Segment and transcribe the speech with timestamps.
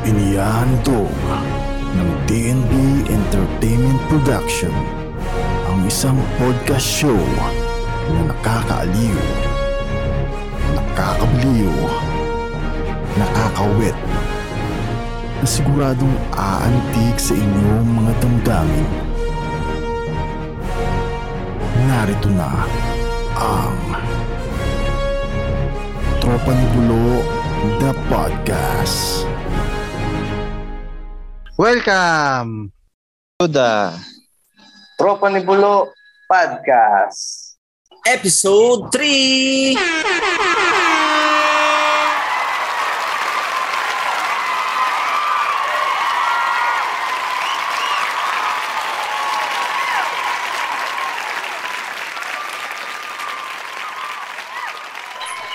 [0.00, 1.12] Inihandog
[1.92, 2.72] ng DNB
[3.12, 4.72] Entertainment Production
[5.68, 7.20] ang isang podcast show
[8.08, 9.20] na nakakaaliw,
[10.72, 11.76] nakakabliw,
[13.20, 13.92] nakakawit,
[15.44, 18.90] na siguradong aantig sa inyong mga damdamin.
[21.84, 22.48] Narito na
[23.36, 23.76] ang
[26.24, 27.20] Tropa ni Bulo
[27.84, 29.29] The Podcast.
[31.60, 32.72] Welcome!
[33.36, 33.92] to the
[34.96, 35.92] Tropa ni Bulo
[36.24, 37.52] Podcast.
[38.08, 39.76] episode 3!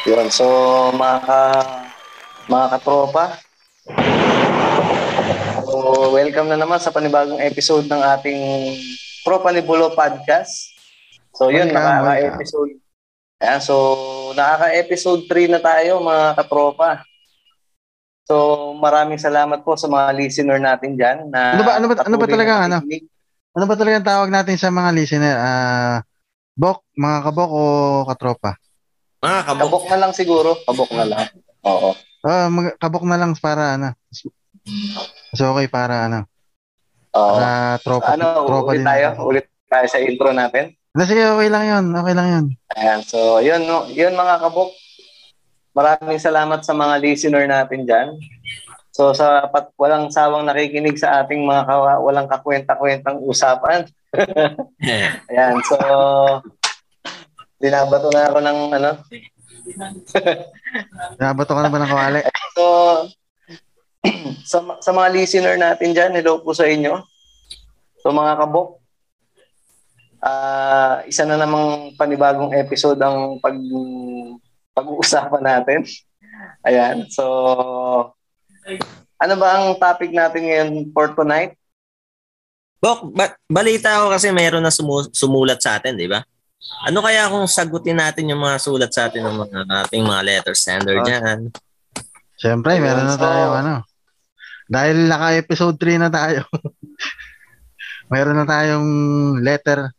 [0.05, 0.46] Yun, so
[0.94, 1.41] mga ka,
[2.46, 3.45] mga katropa.
[5.75, 8.40] So, welcome na naman sa panibagong episode ng ating
[9.27, 10.71] Tropa ni Bulo Podcast.
[11.35, 12.71] So yun, Welcome, nakaka-episode.
[13.43, 13.76] Ayan, so
[14.32, 17.04] nakaka-episode 3 na tayo mga katropa.
[18.23, 18.35] So
[18.73, 21.27] maraming salamat po sa mga listener natin dyan.
[21.27, 22.77] Na Ano ba- ano ba- ano ba talaga, ano?
[23.51, 25.35] Ano ba talaga ang tawag natin sa mga listener?
[25.35, 25.99] Ah,
[26.55, 27.62] bok, mga kabok o
[28.07, 28.55] katropa?
[29.20, 29.60] Mga kabok.
[29.60, 30.55] Kabok na lang siguro.
[30.63, 31.27] Kabok na lang.
[31.67, 31.91] Oo.
[32.23, 33.91] Ah, mag- kabok na lang para ano.
[35.36, 36.24] Mas okay para ano.
[37.12, 37.36] Oo.
[37.36, 38.88] Para tropa, ano, tropa ulit din.
[38.88, 39.08] tayo.
[39.28, 40.72] Ulit tayo sa intro natin.
[40.96, 41.86] Na, sige, okay lang yun.
[41.91, 42.46] Okay lang yun.
[42.80, 44.72] Ayan, so yun, no, yun mga kabok.
[45.76, 48.16] Maraming salamat sa mga listener natin dyan.
[48.96, 53.84] So sa pat walang sawang nakikinig sa ating mga kawa, walang kakwenta-kwentang usapan.
[55.28, 55.76] Ayan, so
[57.60, 58.91] binabato na ako ng ano.
[61.20, 62.20] Nabato ka na ba ng kawali?
[62.56, 62.63] So
[64.51, 67.01] sa, sa mga listener natin dyan, hello po sa inyo.
[68.00, 68.78] So mga kabok,
[70.22, 73.57] ah isa na namang panibagong episode ang pag
[74.73, 75.79] pag-uusapan natin.
[76.67, 77.05] Ayan.
[77.09, 77.23] So
[79.15, 81.55] ano ba ang topic natin ngayon for tonight?
[82.77, 86.21] Bok, ba- balita ko kasi meron na sumu- sumulat sa atin, di ba?
[86.85, 90.53] Ano kaya kung sagutin natin yung mga sulat sa atin ng mga ating mga letter
[90.53, 91.05] sender Ah.
[91.05, 91.39] dyan?
[92.35, 93.73] Siyempre, meron na So- tayo ano.
[94.65, 96.45] Dahil naka-episode 3 na tayo.
[98.11, 98.89] meron na tayong
[99.41, 99.89] letter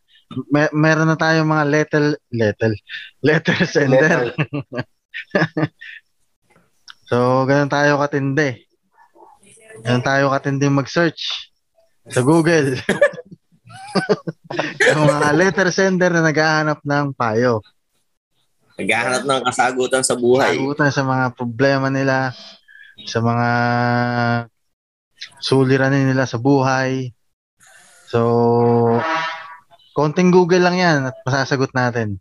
[0.50, 2.04] may, meron na tayong mga letter
[2.34, 2.72] letter
[3.22, 4.34] letter sender.
[4.34, 4.34] Letter.
[7.06, 8.66] So, ganun tayo katindi.
[9.86, 11.54] Ganun tayo katindi mag-search
[12.10, 12.74] sa Google.
[14.90, 17.62] yung mga letter sender na naghahanap ng payo.
[18.74, 20.58] Naghahanap ng kasagutan sa buhay.
[20.58, 22.34] Sagutan sa mga problema nila,
[23.06, 23.48] sa mga
[25.38, 27.10] suliranin nila sa buhay.
[28.06, 28.20] So,
[29.92, 32.20] konting Google lang yan at masasagot natin.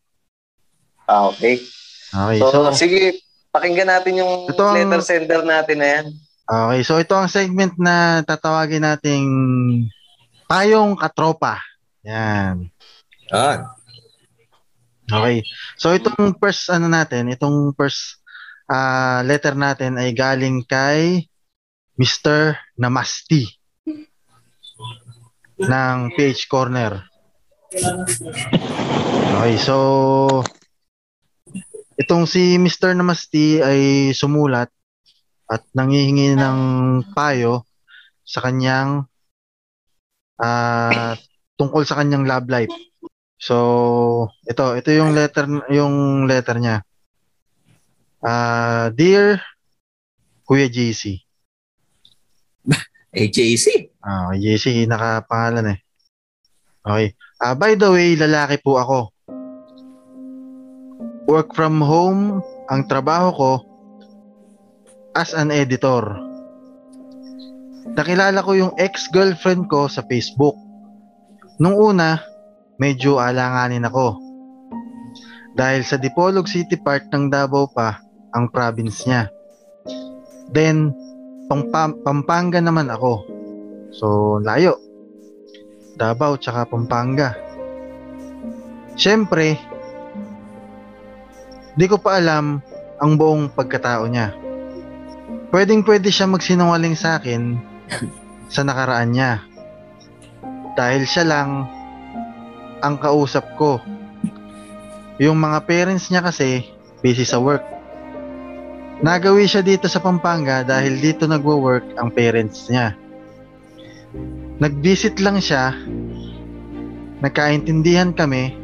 [1.05, 1.61] Ah, okay.
[2.09, 6.05] Okay, So, so, sige, pakinggan natin yung Ito ang- letter sender natin na yan.
[6.45, 9.25] okay, so ito ang segment na tatawagin nating
[10.45, 11.57] Payong Katropa.
[12.03, 12.69] Yan.
[13.29, 13.73] Ah,
[15.05, 15.45] Okay.
[15.77, 18.17] So itong first ano natin, itong first
[18.65, 21.29] ah, letter natin ay galing kay
[21.95, 22.59] Mr.
[22.75, 23.47] Namasti
[25.55, 26.99] ng PH Corner.
[29.35, 29.77] Okay, so
[31.95, 32.91] itong si Mr.
[32.95, 34.67] Namasti ay sumulat
[35.47, 36.59] at nangihingi ng
[37.15, 37.63] payo
[38.25, 39.07] sa kanyang
[40.41, 41.15] ah,
[41.55, 42.73] tungkol sa kanyang love life.
[43.39, 46.77] So, ito, ito yung letter yung letter niya.
[48.19, 49.39] Ah, dear
[50.45, 51.24] Kuya JC.
[53.15, 53.95] AJC.
[54.03, 55.79] Ah, JC nakapangalan eh.
[56.85, 57.07] Okay.
[57.41, 58.99] Ah, by the way, lalaki po ako.
[61.25, 63.51] Work from home ang trabaho ko
[65.17, 66.05] as an editor.
[67.95, 70.53] Nakilala ko yung ex-girlfriend ko sa Facebook.
[71.57, 72.19] Nung una,
[72.81, 74.19] medyo alanganin ako.
[75.55, 78.03] Dahil sa Dipolog City part ng Davao pa
[78.35, 79.31] ang province niya.
[80.51, 80.91] Then,
[81.45, 83.25] Pampa- Pampanga naman ako.
[83.93, 84.81] So, layo.
[85.95, 87.37] Davao tsaka Pampanga.
[88.95, 89.59] Siyempre,
[91.75, 92.59] di ko pa alam
[92.99, 94.31] ang buong pagkatao niya.
[95.51, 97.59] Pwedeng pwede siya magsinungaling sa akin
[98.53, 99.43] sa nakaraan niya.
[100.75, 101.69] Dahil siya lang
[102.83, 103.79] ang kausap ko.
[105.21, 106.67] Yung mga parents niya kasi
[106.99, 107.74] busy sa work.
[109.03, 112.95] Nagawi siya dito sa Pampanga dahil dito nagwo-work ang parents niya.
[114.55, 115.75] Nag-visit lang siya,
[117.19, 118.55] nagkaintindihan kami,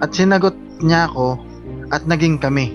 [0.00, 1.36] at sinagot niya ako
[1.92, 2.72] at naging kami.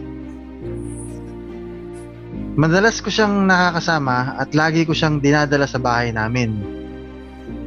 [2.56, 6.62] Madalas ko siyang nakakasama at lagi ko siyang dinadala sa bahay namin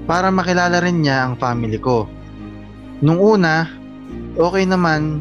[0.08, 2.06] para makilala rin niya ang family ko.
[3.02, 3.66] Nung una,
[4.38, 5.20] okay naman,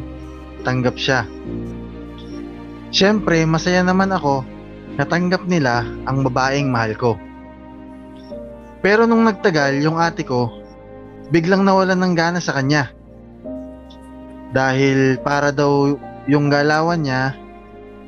[0.62, 1.26] tanggap siya.
[2.92, 4.48] Siyempre, masaya naman ako
[4.98, 7.12] natanggap nila ang babaeng mahal ko.
[8.82, 10.50] Pero nung nagtagal, yung ate ko,
[11.30, 12.90] biglang nawalan ng gana sa kanya.
[14.56, 17.36] Dahil para daw yung galawan niya,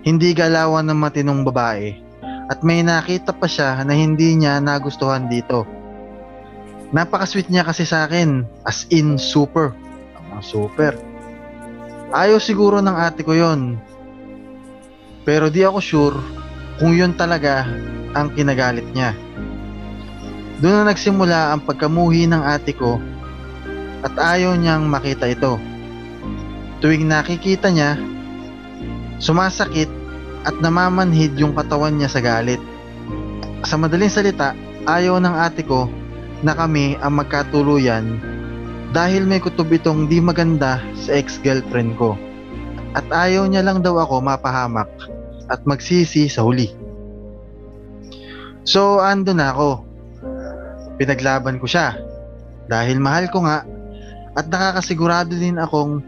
[0.08, 2.00] hindi galawan ng matinong babae.
[2.50, 5.68] At may nakita pa siya na hindi niya nagustuhan dito.
[6.90, 9.76] Napaka-sweet niya kasi sa akin, as in super.
[10.34, 10.98] Ang super.
[12.10, 13.78] Ayaw siguro ng ate ko yon.
[15.28, 16.18] Pero di ako sure
[16.80, 17.68] kung yun talaga
[18.16, 19.14] ang kinagalit niya.
[20.60, 23.00] Doon na nagsimula ang pagkamuhi ng ate ko
[24.04, 25.60] at ayaw niyang makita ito.
[26.80, 28.00] Tuwing nakikita niya,
[29.20, 29.92] sumasakit
[30.48, 32.60] at namamanhid yung katawan niya sa galit.
[33.68, 34.56] Sa madaling salita,
[34.88, 35.92] ayaw ng ate ko
[36.40, 38.20] na kami ang magkatuluyan
[38.96, 42.16] dahil may kutob itong di maganda sa ex-girlfriend ko.
[42.98, 44.90] At ayaw niya lang daw ako mapahamak
[45.50, 46.74] at magsisi sa huli.
[48.66, 49.86] So, ando na ako.
[51.00, 51.96] Pinaglaban ko siya
[52.70, 53.66] dahil mahal ko nga
[54.38, 56.06] at nakakasigurado din akong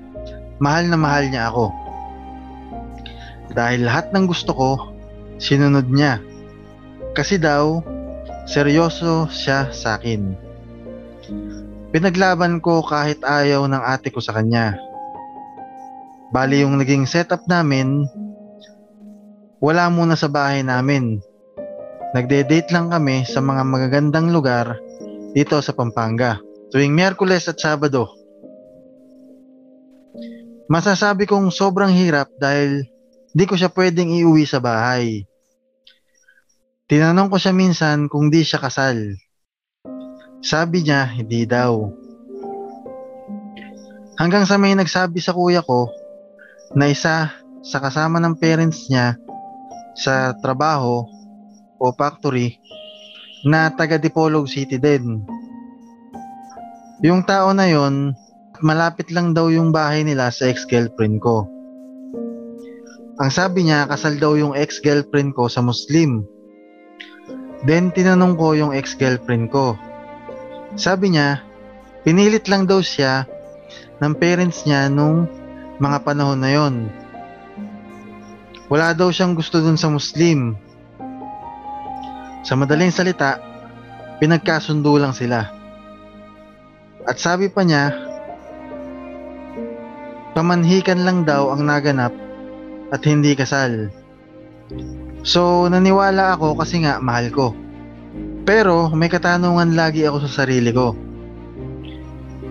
[0.62, 1.74] mahal na mahal niya ako.
[3.52, 4.70] Dahil lahat ng gusto ko,
[5.42, 6.22] sinunod niya.
[7.18, 7.82] Kasi daw,
[8.46, 10.38] seryoso siya sa akin.
[11.92, 14.80] Pinaglaban ko kahit ayaw ng ate ko sa kanya.
[16.32, 18.08] Bali yung naging setup namin,
[19.60, 21.20] wala muna sa bahay namin.
[22.16, 24.80] Nagde-date lang kami sa mga magagandang lugar
[25.36, 26.40] dito sa Pampanga.
[26.72, 28.08] Tuwing Miyerkules at Sabado.
[30.72, 32.88] Masasabi kong sobrang hirap dahil
[33.36, 35.28] di ko siya pwedeng iuwi sa bahay.
[36.88, 39.20] Tinanong ko siya minsan kung di siya kasal.
[40.40, 41.92] Sabi niya, hindi daw.
[44.16, 45.92] Hanggang sa may nagsabi sa kuya ko
[46.76, 47.32] na isa
[47.62, 49.20] sa kasama ng parents niya
[49.98, 51.04] sa trabaho
[51.78, 52.58] o factory
[53.44, 55.26] na taga Dipolog City din.
[57.02, 58.14] Yung tao na yon,
[58.62, 61.50] malapit lang daw yung bahay nila sa ex-girlfriend ko.
[63.18, 66.22] Ang sabi niya, kasal daw yung ex-girlfriend ko sa Muslim.
[67.66, 69.78] Then tinanong ko yung ex-girlfriend ko.
[70.78, 71.42] Sabi niya,
[72.06, 73.26] pinilit lang daw siya
[74.02, 75.26] ng parents niya nung
[75.82, 76.76] mga panahon na yon.
[78.70, 80.54] Wala daw siyang gusto dun sa Muslim.
[82.46, 83.42] Sa madaling salita,
[84.22, 85.50] pinagkasundo lang sila.
[87.10, 87.98] At sabi pa niya,
[90.38, 92.14] pamanhikan lang daw ang naganap
[92.94, 93.90] at hindi kasal.
[95.26, 97.58] So, naniwala ako kasi nga mahal ko.
[98.46, 100.94] Pero may katanungan lagi ako sa sarili ko.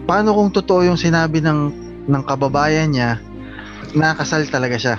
[0.04, 3.20] Paano kung totoo yung sinabi ng, ng kababayan niya
[3.92, 4.96] na kasal talaga siya?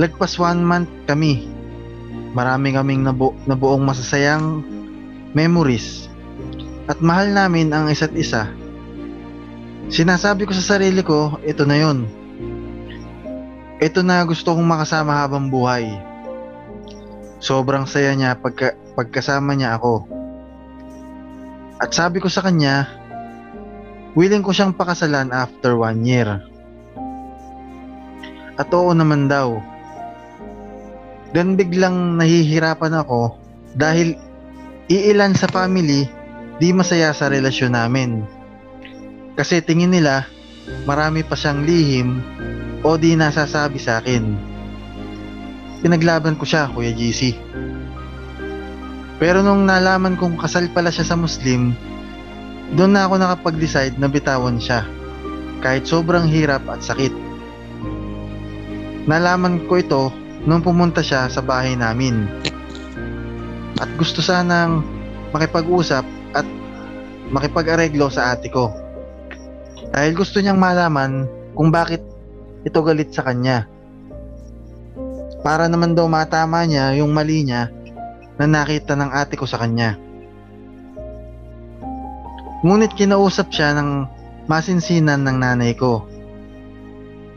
[0.00, 1.46] Lagpas one month kami.
[2.32, 4.64] Marami kaming nabu nabuong masasayang
[5.36, 6.08] memories.
[6.88, 8.48] At mahal namin ang isa't isa.
[9.92, 12.08] Sinasabi ko sa sarili ko, ito na yon.
[13.82, 15.90] Ito na gusto kong makasama habang buhay.
[17.42, 20.06] Sobrang saya niya pagka, pagkasama niya ako.
[21.82, 23.01] At sabi ko sa kanya,
[24.12, 26.28] willing ko siyang pakasalan after one year.
[28.60, 29.56] At oo naman daw.
[31.32, 33.40] Then biglang nahihirapan ako
[33.72, 34.12] dahil
[34.92, 36.04] iilan sa family
[36.60, 38.28] di masaya sa relasyon namin.
[39.32, 40.28] Kasi tingin nila
[40.84, 42.20] marami pa siyang lihim
[42.84, 44.36] o di nasasabi sa akin.
[45.82, 47.34] Pinaglaban ko siya, Kuya GC.
[49.18, 51.74] Pero nung nalaman kong kasal pala siya sa Muslim,
[52.72, 54.88] doon na ako nakapag-decide na bitawan siya.
[55.60, 57.12] Kahit sobrang hirap at sakit.
[59.04, 60.02] Nalaman ko ito
[60.48, 62.26] nung pumunta siya sa bahay namin.
[63.78, 64.82] At gusto sanang
[65.36, 66.46] makipag-usap at
[67.30, 68.72] makipag-areglo sa ate ko.
[69.92, 72.00] Dahil gusto niyang malaman kung bakit
[72.64, 73.68] ito galit sa kanya.
[75.42, 77.68] Para naman daw matama niya yung mali niya
[78.38, 79.98] na nakita ng ate ko sa kanya.
[82.62, 84.06] Ngunit kinausap siya ng
[84.46, 86.06] masinsinan ng nanay ko.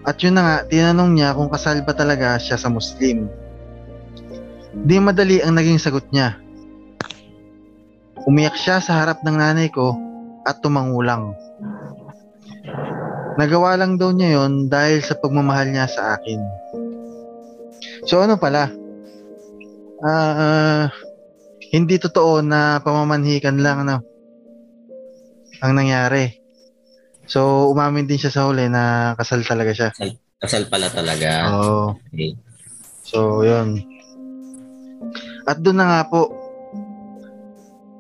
[0.06, 3.26] At yun na nga, tinanong niya kung kasal ba talaga siya sa Muslim.
[4.86, 6.38] Di madali ang naging sagot niya.
[8.30, 9.98] Umiyak siya sa harap ng nanay ko
[10.46, 11.34] at tumangulang.
[13.42, 16.40] Nagawa lang daw niya yon dahil sa pagmamahal niya sa akin.
[18.06, 18.70] So ano pala?
[20.06, 20.84] Ah, ah,
[21.74, 24.15] hindi totoo na pamamanhikan lang ano
[25.66, 26.38] ang nangyari.
[27.26, 29.90] So umamin din siya sa huli na kasal talaga siya.
[30.38, 31.50] Kasal pala talaga.
[31.58, 31.98] Oo.
[32.14, 32.38] Okay.
[33.06, 33.86] So, yun.
[35.46, 36.34] At doon na nga po,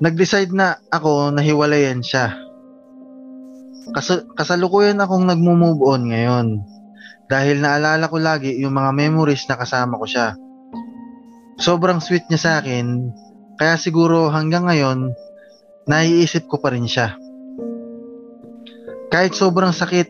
[0.02, 2.34] nag-decide na ako na hiwalayan siya.
[3.94, 6.48] Kas- kasalukuyan akong nagmo-move on ngayon.
[7.30, 10.34] Dahil naalala ko lagi yung mga memories na kasama ko siya.
[11.62, 13.14] Sobrang sweet niya sa akin,
[13.56, 15.16] kaya siguro hanggang ngayon,
[15.88, 17.16] naiisip ko pa rin siya.
[19.14, 20.10] Kahit sobrang sakit,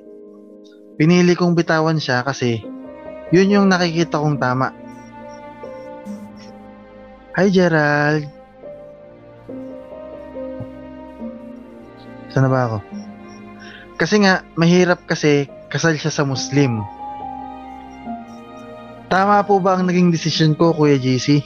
[0.96, 2.64] pinili kong bitawan siya kasi
[3.34, 4.72] yun yung nakikita kong tama.
[7.36, 8.32] Hi Gerald.
[12.32, 12.78] Saan na ba ako?
[13.96, 16.80] Kasi nga, mahirap kasi kasal siya sa Muslim.
[19.12, 21.44] Tama po ba ang naging desisyon ko, Kuya JC?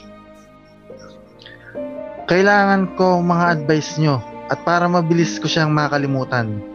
[2.30, 6.69] Kailangan ko mga advice nyo at para mabilis ko siyang makalimutan.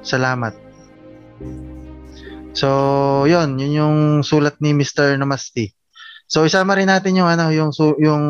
[0.00, 0.56] Salamat.
[2.56, 2.68] So,
[3.30, 5.14] yun, yun yung sulat ni Mr.
[5.20, 5.76] Namaste.
[6.26, 8.24] So, isama rin natin yung ano, yung yung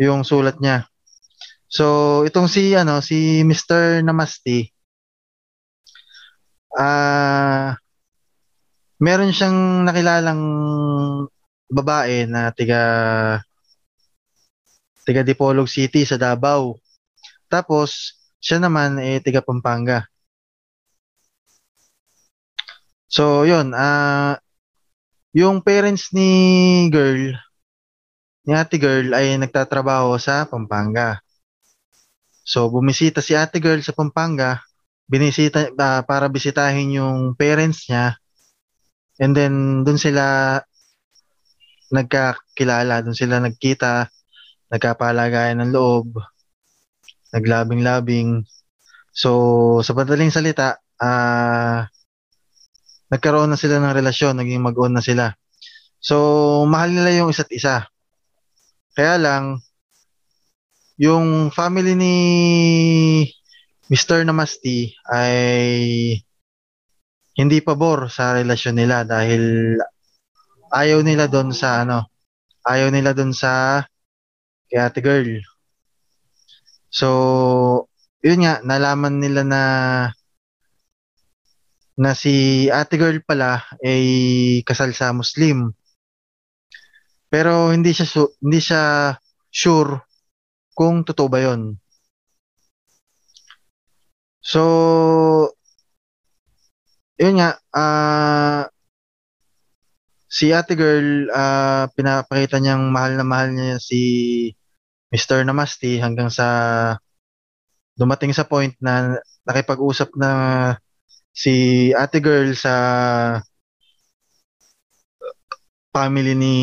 [0.00, 0.86] yung sulat niya.
[1.70, 4.02] So, itong si ano, si Mr.
[4.02, 4.74] Namaste
[6.70, 7.74] ah
[9.02, 10.42] meron siyang nakilalang
[11.66, 12.82] babae na tiga
[15.02, 16.78] tiga Dipolog City sa Davao.
[17.50, 20.08] Tapos, siya naman eh tiga Pampanga.
[23.10, 24.40] So, yun, ah
[25.30, 27.38] yung parents ni girl,
[28.42, 31.22] ni ate girl ay nagtatrabaho sa Pampanga.
[32.42, 34.58] So, bumisita si ate girl sa Pampanga,
[35.06, 38.18] binisita ah, para bisitahin yung parents niya.
[39.20, 40.58] And then doon sila
[41.90, 44.08] nagkakilala, doon sila nagkita,
[44.70, 46.14] nagkapalagayan ng loob,
[47.34, 48.44] naglabing-labing.
[49.10, 49.30] So,
[49.82, 51.88] sa madaling salita, ah
[53.10, 55.34] nagkaroon na sila ng relasyon, naging mag-on na sila.
[55.98, 56.16] So,
[56.64, 57.90] mahal nila yung isa't isa.
[58.94, 59.58] Kaya lang,
[60.94, 62.16] yung family ni
[63.90, 64.22] Mr.
[64.22, 66.14] Namasti ay
[67.34, 69.74] hindi pabor sa relasyon nila dahil
[70.70, 72.06] ayaw nila doon sa ano,
[72.62, 73.82] ayaw nila doon sa
[74.70, 75.42] kay girl.
[76.90, 77.88] So,
[78.26, 79.62] yun nga, nalaman nila na
[82.00, 84.04] na si ate girl pala ay
[84.64, 85.70] kasal sa Muslim.
[87.30, 89.14] Pero hindi siya su- hindi siya
[89.52, 90.02] sure
[90.74, 91.76] kung totoo ba 'yon.
[94.42, 94.62] So
[97.20, 98.64] yun nga ah
[100.36, 104.00] si ate girl ah pinapakita niyang mahal na mahal niya si
[105.10, 105.42] Mr.
[105.42, 106.46] Namasti hanggang sa
[107.98, 110.30] dumating sa point na nakipag-usap na
[111.34, 112.74] si ate girl sa
[115.90, 116.56] family ni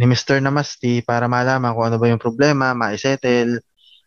[0.00, 0.40] ni Mr.
[0.40, 3.60] Namasti para malaman kung ano ba yung problema, maisettle,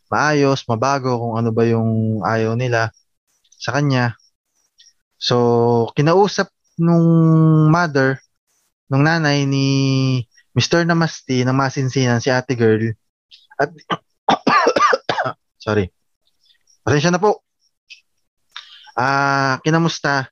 [0.09, 2.89] maayos, mabago kung ano ba yung ayaw nila
[3.61, 4.17] sa kanya.
[5.21, 5.37] So,
[5.93, 6.49] kinausap
[6.81, 7.05] nung
[7.69, 8.17] mother,
[8.89, 9.67] nung nanay ni
[10.53, 10.85] Mr.
[10.85, 12.93] Namasti ng masinsinan si ate girl
[13.57, 13.69] at
[15.65, 15.89] sorry.
[16.83, 17.41] Pasensya na po.
[18.93, 20.29] Ah, kinamusta?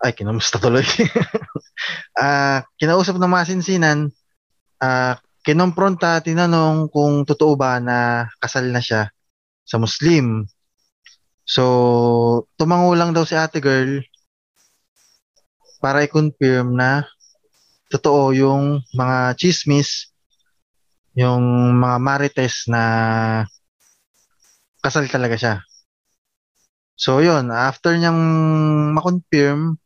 [0.00, 0.84] Ay, kinamusta tuloy.
[2.14, 4.06] Ah, kinausap ng masinsinan,
[4.78, 9.10] ah, kinompronta, tinanong kung totoo ba na kasal na siya
[9.66, 10.46] sa Muslim.
[11.42, 11.64] So,
[12.54, 14.00] tumango lang daw si ate girl
[15.82, 17.04] para i-confirm na
[17.94, 20.10] totoo yung mga chismis,
[21.14, 22.82] yung mga marites na
[24.82, 25.54] kasal talaga siya.
[26.98, 28.18] So, yun, after niyang
[28.98, 29.78] makonfirm,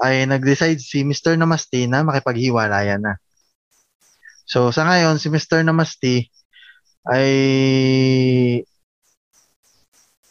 [0.00, 1.36] ay nag-decide si Mr.
[1.36, 3.14] Namaste na makipaghiwalayan na.
[4.44, 5.64] So, sa ngayon, si Mr.
[5.64, 6.28] Namaste
[7.08, 7.30] ay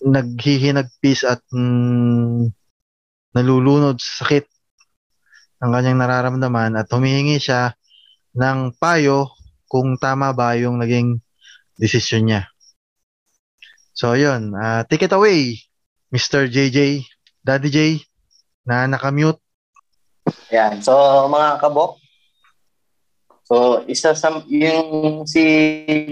[0.06, 2.54] naghihinagpis at mm,
[3.34, 4.46] nalulunod sa sakit
[5.62, 7.76] ng kanyang nararamdaman at humihingi siya
[8.36, 9.32] ng payo
[9.72, 11.20] kung tama ba yung naging
[11.80, 12.42] desisyon niya.
[13.96, 14.52] So, yun.
[14.60, 15.64] ah, take it away,
[16.12, 16.52] Mr.
[16.52, 17.08] JJ,
[17.40, 17.78] Daddy J,
[18.68, 19.40] na nakamute.
[20.52, 20.84] Yan.
[20.84, 20.92] So,
[21.32, 22.04] mga kabok,
[23.46, 25.42] So, isa sa yung si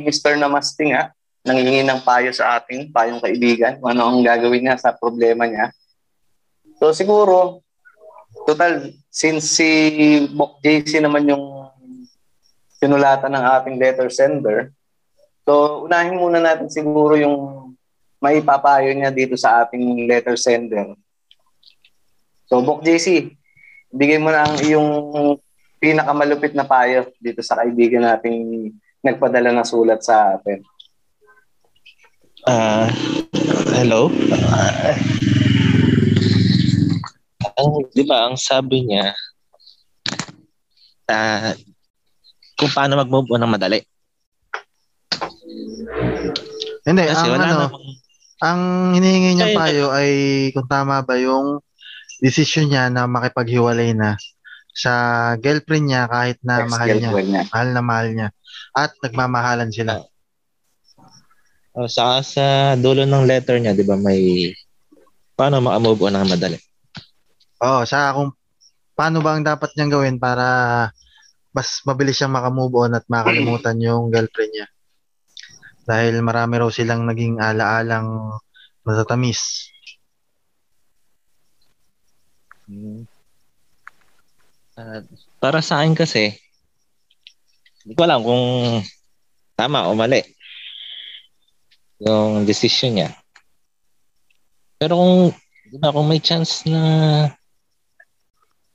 [0.06, 0.38] Mr.
[0.38, 1.10] Namaste nga,
[1.42, 5.74] nangingi ng payo sa ating payong kaibigan, ano ang gagawin niya sa problema niya.
[6.78, 7.66] So, siguro,
[8.46, 9.70] total, since si
[10.34, 11.70] Bok JC naman yung
[12.82, 14.74] sinulatan ng ating letter sender,
[15.46, 17.64] so unahin muna natin siguro yung
[18.18, 20.98] maipapayo niya dito sa ating letter sender.
[22.48, 23.36] So, Bok JC,
[23.92, 24.90] bigay mo na ang iyong
[25.78, 28.72] pinakamalupit na payo dito sa kaibigan nating
[29.04, 30.64] nagpadala ng sulat sa atin.
[32.48, 32.88] Ah,
[33.76, 34.08] hello.
[34.08, 35.13] Ang,
[37.94, 39.14] di ba, ang sabi niya,
[41.10, 41.54] ah,
[42.58, 43.80] kung paano mag-move on ng madali.
[46.84, 47.86] Hindi, Kasi ang wala ano, namang,
[48.44, 48.62] ang
[49.00, 49.62] hinihingi niyang Ayun.
[49.64, 50.10] payo ay
[50.52, 51.64] kung tama ba yung
[52.20, 54.20] desisyon niya na makipaghiwalay na
[54.74, 54.92] sa
[55.40, 57.12] girlfriend niya kahit na mahal niya.
[57.14, 57.44] Niya.
[57.54, 58.30] Mahal na mahal niya.
[58.76, 60.02] At nagmamahalan sila.
[61.78, 64.52] oh, sa, sa dulo ng letter niya, di ba, may
[65.38, 66.58] paano maka-move on ng madali.
[67.64, 68.36] Oo, sa kung
[68.92, 70.46] paano ba ang dapat niyang gawin para
[71.56, 74.68] mas mabilis siyang makamove on at makalimutan yung girlfriend niya.
[75.88, 78.36] Dahil marami raw silang naging ala-alang
[78.84, 79.72] matatamis.
[84.76, 85.06] Ah,
[85.40, 86.36] para sa akin kasi,
[87.86, 88.46] hindi ko alam kung
[89.54, 90.20] tama o mali
[92.04, 93.10] yung decision niya.
[94.82, 95.16] Pero kung,
[95.70, 96.82] di kung may chance na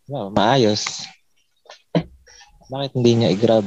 [0.09, 1.05] ba, maayos,
[2.69, 3.65] bakit hindi niya i-grab?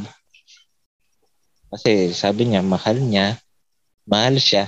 [1.72, 3.38] Kasi sabi niya, mahal niya,
[4.10, 4.68] mahal siya.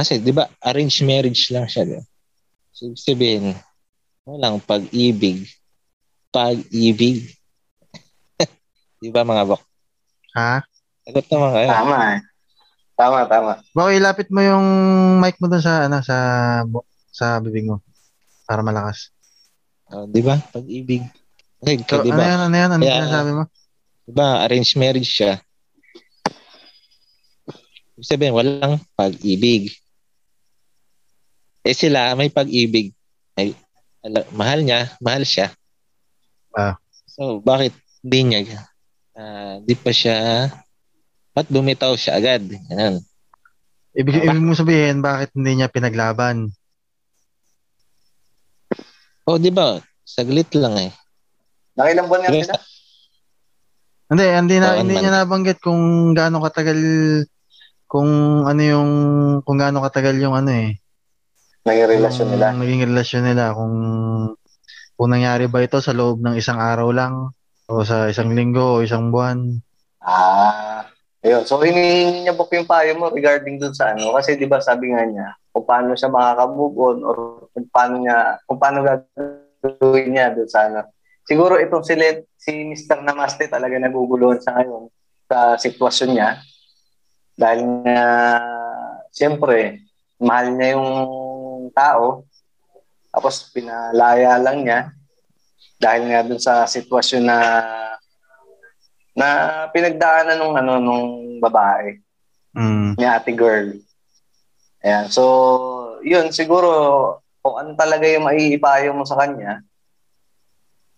[0.00, 1.84] Kasi, di ba, arranged marriage lang siya.
[1.84, 2.04] Di ba?
[2.72, 3.44] So, ibig sabihin,
[4.24, 5.44] walang pag-ibig.
[6.32, 7.36] Pag-ibig.
[9.04, 9.62] di ba mga bok?
[10.34, 10.64] Ha?
[11.04, 11.68] Sagot naman kayo.
[11.68, 12.20] Tama eh.
[12.96, 13.52] Tama, tama.
[13.72, 14.66] Baka ilapit mo yung
[15.24, 16.16] mic mo dun sa ano sa
[17.08, 17.80] sa bibig mo
[18.44, 19.08] para malakas.
[19.90, 20.38] Oh, di ba?
[20.38, 21.02] Pag-ibig.
[21.60, 22.24] Okay, So, di ano ba?
[22.24, 22.70] yan, ano yan?
[22.70, 23.44] Ano Kaya- sinasabi mo?
[24.06, 25.32] Di ba, arranged marriage siya.
[27.94, 29.74] Ibig sabihin, walang pag-ibig.
[31.60, 32.96] Eh sila, may pag-ibig.
[33.36, 33.52] Ay,
[34.00, 35.52] ala- mahal niya, mahal siya.
[36.56, 36.80] Ah.
[37.04, 38.40] So, bakit di niya,
[39.12, 40.48] ah, di pa siya,
[41.30, 42.46] ba't bumitaw siya agad?
[42.48, 43.04] Ganun.
[43.92, 46.48] Ibig, ibig mo sabihin, bakit hindi niya pinaglaban?
[49.30, 49.78] Oh, di ba?
[50.02, 50.90] Saglit lang eh.
[51.78, 52.58] Nakilang buwan nga sila?
[54.10, 56.78] Hindi, hindi na Oo, hindi niya nabanggit kung gaano katagal
[57.86, 58.10] kung
[58.42, 58.90] ano yung
[59.46, 60.82] kung gaano katagal yung ano eh.
[61.62, 62.46] Naging relasyon nila.
[62.58, 63.74] Naging relasyon nila kung
[64.98, 67.30] kung nangyari ba ito sa loob ng isang araw lang
[67.70, 69.62] o sa isang linggo o isang buwan.
[70.02, 70.90] Ah,
[71.24, 71.44] ayun.
[71.48, 74.12] So, hinihingi niya book yung payo mo regarding dun sa ano.
[74.16, 77.16] Kasi di ba sabi nga niya, kung paano siya makaka-move on or
[77.52, 80.88] kung paano niya, kung paano gagawin niya dun sa ano.
[81.24, 83.04] Siguro itong si, Let, si Mr.
[83.04, 84.90] Namaste talaga naguguluhan sa ngayon
[85.30, 86.30] sa sitwasyon niya.
[87.38, 88.02] Dahil nga,
[89.14, 89.86] siyempre,
[90.18, 90.88] mahal niya yung
[91.72, 92.26] tao.
[93.10, 94.80] Tapos pinalaya lang niya
[95.80, 97.38] dahil nga dun sa sitwasyon na
[99.14, 99.26] na
[99.70, 101.04] pinagdaanan nung ano nung
[101.42, 101.98] babae
[102.50, 102.98] Mm.
[102.98, 103.78] ni ate girl.
[104.82, 105.06] Ayan.
[105.06, 105.22] So,
[106.02, 106.70] yun siguro
[107.38, 109.62] kung ano talaga yung maiipayo mo sa kanya,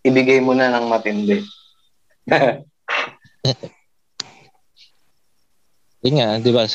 [0.01, 1.45] ibigay mo na ng matindi.
[6.03, 6.67] Yun nga, di ba?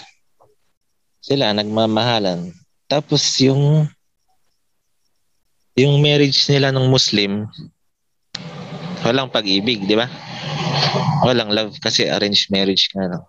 [1.21, 2.49] Sila nagmamahalan.
[2.89, 3.85] Tapos yung
[5.77, 7.45] yung marriage nila ng Muslim,
[9.05, 10.09] walang pag-ibig, di ba?
[11.25, 13.11] Walang love kasi arranged marriage nga.
[13.11, 13.29] No?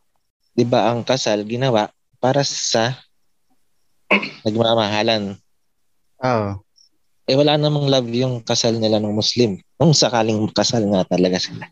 [0.53, 1.89] Di ba ang kasal ginawa
[2.19, 2.95] para sa
[4.43, 5.37] nagmamahalan.
[6.23, 6.49] Oo.
[7.29, 9.61] Eh wala namang love yung kasal nila ng Muslim.
[9.77, 11.65] Kung sakaling kasal nga talaga sila.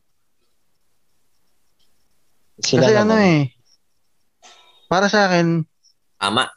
[2.61, 3.41] Sila Kasi ano naman, eh.
[4.87, 5.67] Para sa akin,
[6.17, 6.49] Tama.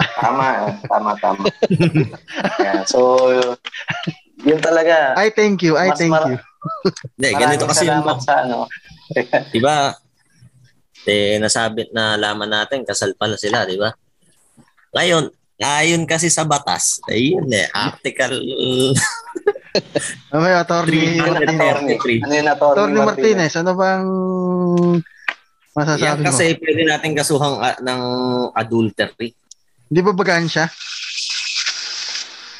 [0.00, 0.72] Tama, eh.
[0.88, 1.44] tama, tama.
[2.64, 2.82] Ayan.
[2.88, 3.28] So,
[4.40, 5.12] yun talaga.
[5.14, 6.38] I thank you, I thank mara- you.
[7.14, 8.56] Hindi, ganito Maraming kasi yung sa ano.
[9.54, 9.92] Di ba?
[11.04, 13.92] Eh, nasabi na laman natin, kasal pala sila, di ba?
[14.96, 15.28] Ngayon,
[15.60, 18.40] ayon kasi sa batas, ayun eh, article
[20.32, 21.60] Attorney Ano, Martinez.
[21.60, 21.96] attorney?
[21.98, 22.24] 3.
[22.24, 24.06] Ano yung attorney Attorney Martinez, ano bang
[24.94, 26.24] Yan masasabi mo?
[26.24, 28.02] kasi pwede natin kasuhang ah, ng
[28.54, 29.34] adultery.
[29.84, 30.70] Di ba bagaan siya?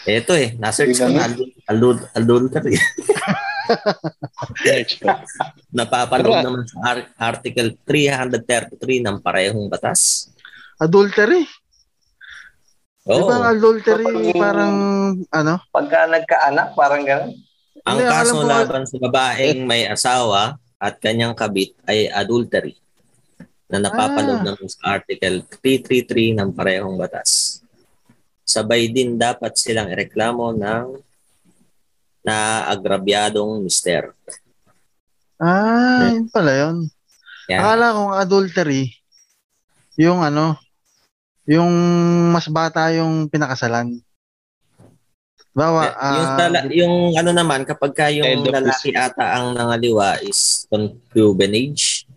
[0.04, 2.76] Ito eh, nasearch ko na adul- adul- adultery.
[6.30, 6.42] Wala.
[6.42, 10.30] naman sa ar- Article 333 ng parehong batas.
[10.76, 11.44] Adultery.
[13.04, 13.28] Di Oo.
[13.28, 14.74] ba ang adultery Kapag- parang
[15.28, 15.54] ano?
[15.68, 17.32] Pagka nagkaanak, parang gano'n.
[17.84, 22.80] Ang Hindi, kaso laban sa babaeng may asawa at kanyang kabit ay adultery
[23.68, 24.44] na napapaloob Ah.
[24.46, 27.60] naman sa Article 333 ng parehong batas.
[28.40, 30.84] Sabay din dapat silang ireklamo ng
[32.24, 34.16] na agrabyadong mister.
[35.36, 36.76] Ah, yun pala yun.
[37.52, 37.60] Yan.
[37.60, 38.96] Akala kong adultery,
[40.00, 40.56] yung ano,
[41.44, 41.70] yung
[42.32, 44.00] mas bata yung pinakasalan.
[45.54, 50.66] Bawa, yung, ah, tala- yung ano naman, kapag ka yung lalaki ata ang nangaliwa is
[50.66, 52.08] concubinage.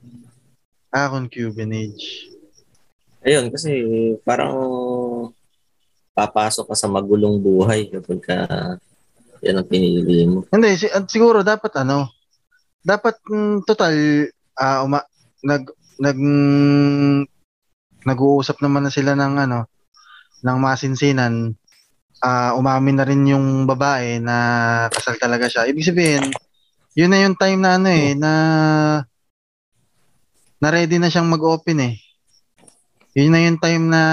[0.89, 2.31] ah, concubinage.
[3.21, 3.69] Ayun, kasi
[4.23, 4.55] parang
[6.15, 8.37] papasok ka sa magulong buhay kapag ka
[9.43, 10.45] yan ang pinili mo.
[10.49, 12.09] Hindi, si, at siguro dapat ano,
[12.81, 13.93] dapat mm, total,
[14.57, 15.03] ah, uma,
[15.43, 15.63] nag,
[15.99, 16.17] nag,
[18.07, 19.59] nag-uusap naman na sila ng ano,
[20.41, 21.53] ng masinsinan,
[22.23, 24.37] ah, umamin na rin yung babae na
[24.89, 25.69] kasal talaga siya.
[25.69, 26.25] Ibig sabihin,
[26.97, 28.31] yun na yung time na ano eh, na
[30.57, 31.95] na ready na siyang mag-open eh.
[33.13, 34.03] Yun na yung time na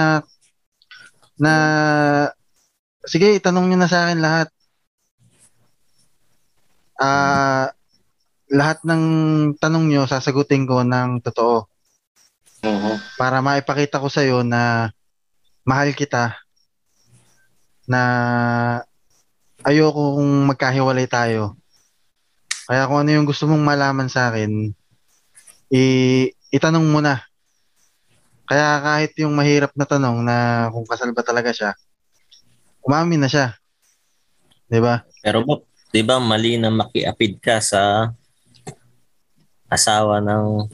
[1.35, 1.53] na
[3.05, 4.49] sige, itanong niyo na sa akin lahat.
[6.95, 7.75] Ah,
[8.47, 9.03] lahat ng
[9.59, 11.67] tanong niyo sasagutin ko ng totoo
[13.19, 14.91] para maipakita ko sa iyo na
[15.65, 16.37] mahal kita
[17.85, 18.01] na
[19.65, 21.57] ayoko kung magkahiwalay tayo.
[22.65, 24.73] Kaya kung ano yung gusto mong malaman sa akin,
[25.69, 27.21] i- itanong mo na.
[28.45, 31.73] Kaya kahit yung mahirap na tanong na kung kasal ba talaga siya,
[32.85, 33.57] umamin na siya.
[34.69, 35.01] 'Di ba?
[35.21, 35.45] Pero
[35.95, 38.11] di ba mali na makiapid ka sa
[39.71, 40.67] asawa ng,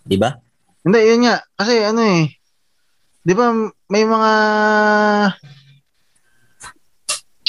[0.00, 0.32] di ba?
[0.80, 1.44] Hindi, yun nga.
[1.60, 2.32] Kasi ano eh,
[3.20, 3.52] di ba
[3.92, 4.32] may mga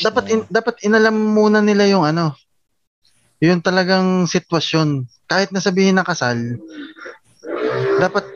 [0.03, 2.35] dapat in, dapat inalam muna nila yung ano,
[3.39, 5.07] yung talagang sitwasyon.
[5.23, 6.59] Kahit nasabihin na kasal,
[8.03, 8.27] dapat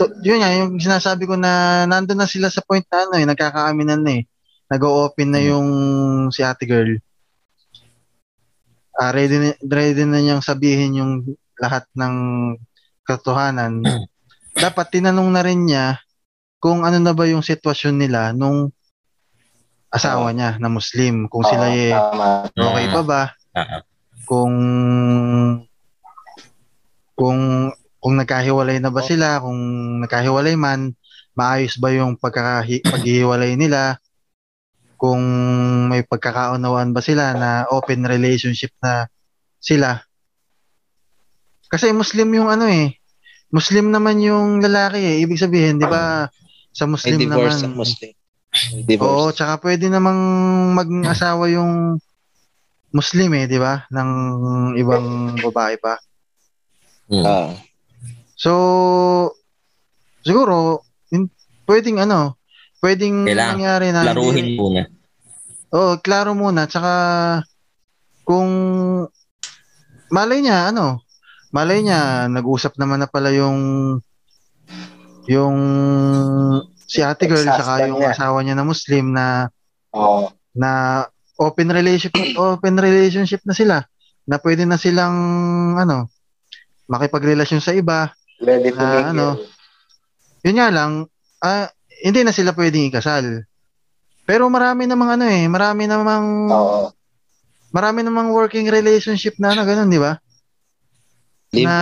[0.00, 3.28] to, yun nga, yung sinasabi ko na nandun na sila sa point na ano eh,
[3.28, 4.22] nagkakaaminan na eh.
[4.66, 5.68] Nag-o-open na yung
[6.32, 6.96] si ate girl.
[8.96, 11.12] Ah, ready, na, ready na niyang sabihin yung
[11.60, 12.14] lahat ng
[13.04, 13.84] katotohanan.
[14.64, 16.00] Dapat tinanong na rin niya
[16.56, 18.72] kung ano na ba yung sitwasyon nila nung
[19.92, 21.28] asawa niya na Muslim.
[21.28, 21.92] Kung sila eh,
[22.56, 23.22] okay pa ba?
[24.24, 24.54] Kung
[27.16, 27.40] kung
[28.00, 29.58] kung nagkahiwalay na ba sila, kung
[30.04, 30.96] nagkahiwalay man,
[31.36, 34.00] maayos ba yung pagkakahi, paghihiwalay nila?
[34.96, 35.22] Kung
[35.92, 39.08] may pagkakaunawaan ba sila na open relationship na
[39.60, 40.00] sila?
[41.68, 42.96] Kasi Muslim yung ano eh.
[43.52, 45.16] Muslim naman yung lalaki eh.
[45.22, 46.26] Ibig sabihin, di ba,
[46.72, 47.68] sa May Muslim divorce naman.
[47.68, 48.12] ang Muslim.
[48.72, 49.34] May Oo, divorce.
[49.36, 50.20] tsaka pwede namang
[50.74, 52.00] maging asawa yung
[52.92, 53.84] Muslim eh, di ba?
[53.92, 54.10] Ng
[54.80, 56.00] ibang babae pa.
[57.12, 57.24] hmm.
[57.24, 57.52] Ah.
[58.36, 58.52] So,
[60.20, 61.32] siguro, in,
[61.64, 62.36] pwedeng ano,
[62.80, 64.82] pwedeng Kailangan nangyari na Laruhin muna.
[65.74, 66.64] Oo, klaro muna.
[66.70, 66.92] Tsaka,
[68.22, 68.50] kung
[70.08, 71.02] malay niya, ano,
[71.50, 73.58] malay niya, nag-usap naman na pala yung
[75.26, 75.56] yung
[76.86, 78.14] si ate girl saka yung niya.
[78.14, 79.50] asawa niya na Muslim na
[79.90, 80.30] Oo.
[80.54, 81.02] na
[81.34, 83.76] open relationship open relationship na sila
[84.22, 85.18] na pwede na silang
[85.74, 86.06] ano
[86.86, 89.10] makipagrelasyon sa iba Ready to mingle.
[89.10, 89.26] ano?
[90.46, 90.92] yun nga lang
[91.42, 91.66] ah,
[92.06, 93.42] hindi na sila pwedeng ikasal
[94.22, 96.94] pero marami namang ano eh marami namang Oo.
[97.70, 100.14] marami namang working relationship na ano ganun di ba
[101.50, 101.76] Live na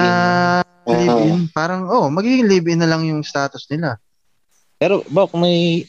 [0.86, 0.92] in.
[0.94, 4.00] live-in parang oh magiging live-in na lang yung status nila
[4.74, 5.86] Pero Bok, may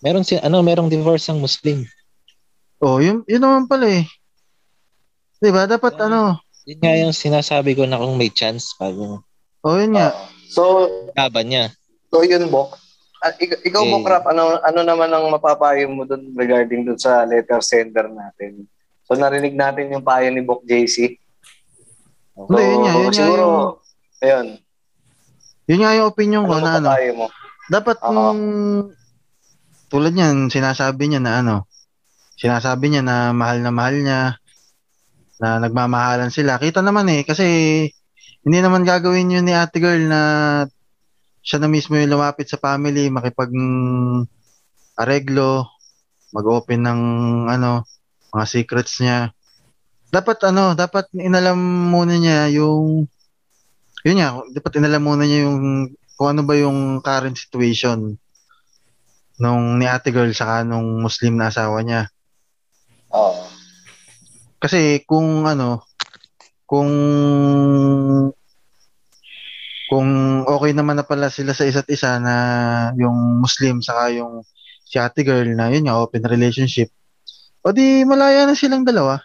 [0.00, 1.84] meron si ano, merong divorce ang Muslim.
[2.80, 4.06] oh yun yun naman pala eh
[5.36, 6.06] di ba dapat Yeah.
[6.06, 6.20] ano
[6.66, 9.20] Yun nga yung sinasabi ko na kung may chance pag oh
[9.74, 10.22] yun nga Oo.
[10.50, 10.62] So,
[11.14, 11.64] laban niya.
[12.10, 12.74] so yun, Bok.
[13.20, 13.90] Ah, ik- ikaw, Eh.
[13.92, 18.64] Bok Rap, ano, ano naman ang mapapayo mo dun regarding dun sa letter sender natin?
[19.04, 21.20] So, narinig natin yung payo ni Bok JC.
[22.32, 23.76] So, Hindi, yun nga, yun nga siguro, yung-
[24.24, 24.46] ayun,
[25.68, 27.26] yun nga yung opinion ko ano na ano mo?
[27.68, 28.10] dapat Oo.
[28.10, 28.40] nung
[29.92, 31.56] tulad niyan, sinasabi niya na ano,
[32.40, 34.40] sinasabi niya na mahal na mahal niya,
[35.40, 36.56] na nagmamahalan sila.
[36.56, 37.44] Kita naman eh, kasi
[38.40, 40.20] hindi naman gagawin yun ni ate girl na
[41.40, 43.52] siya na mismo yung lumapit sa family, makipag
[45.00, 45.66] areglo,
[46.36, 47.00] mag-open ng
[47.48, 47.84] ano,
[48.30, 49.32] mga secrets niya.
[50.10, 51.58] dapat ano, dapat inalam
[51.90, 53.06] muna niya yung
[54.02, 58.18] yun nga, dapat inalam muna niya yung kung ano ba yung current situation
[59.40, 62.12] nung ni ate girl saka nung Muslim na asawa niya.
[63.16, 63.48] Oo.
[64.60, 65.88] Kasi kung ano,
[66.68, 66.92] kung
[69.90, 70.08] kung
[70.46, 72.34] okay naman na pala sila sa isa't isa na
[72.94, 74.46] yung Muslim saka yung
[74.86, 76.90] si ate girl na yun nga, open relationship,
[77.62, 79.18] o di malaya na silang dalawa.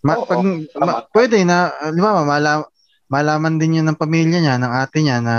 [0.00, 0.40] Ma- Oo, pag,
[0.72, 0.84] tama.
[0.84, 2.68] ma- pwede na, di ba, mala-
[3.08, 5.36] malaman din yun ng pamilya niya, ng ate niya na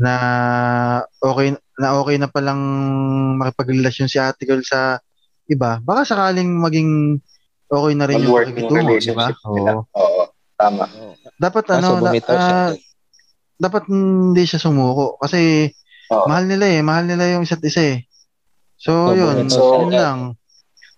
[0.00, 0.12] na
[1.20, 2.60] okay na okay na palang
[3.36, 4.96] makipagrelasyon si ate girl sa
[5.48, 5.80] iba.
[5.84, 7.20] Baka sakaling maging
[7.70, 9.26] okay na rin yung pakikitungo, di ba?
[9.46, 9.86] Oo.
[9.94, 10.22] Oo.
[10.58, 10.84] Tama.
[11.40, 12.56] Dapat Kaso ano, bumitaw siya.
[12.66, 12.70] ah,
[13.56, 15.70] dapat hindi siya sumuko kasi
[16.12, 16.26] Oo.
[16.28, 17.98] mahal nila eh, mahal nila yung isa't isa eh.
[18.76, 19.62] So, So, yun, siya.
[19.80, 20.18] yun lang.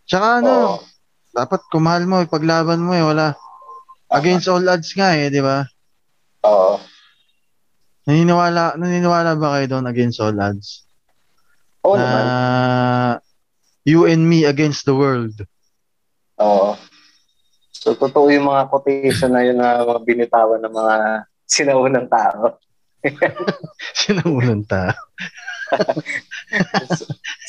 [0.09, 0.77] Tsaka ano, Oo.
[1.31, 3.39] dapat kung mahal mo, ipaglaban mo eh, wala.
[4.11, 5.63] Against all odds nga eh, di ba?
[6.43, 6.77] Oo.
[8.03, 10.83] Naniniwala, naniniwala ba kayo doon against all odds?
[11.87, 12.25] Oo na naman.
[13.83, 15.35] you and me against the world.
[16.40, 16.79] Oo.
[17.73, 20.95] So, totoo yung mga quotation na yun na mga binitawan ng mga
[21.45, 22.57] sinaunang tao.
[23.99, 24.95] Sinaunang ta.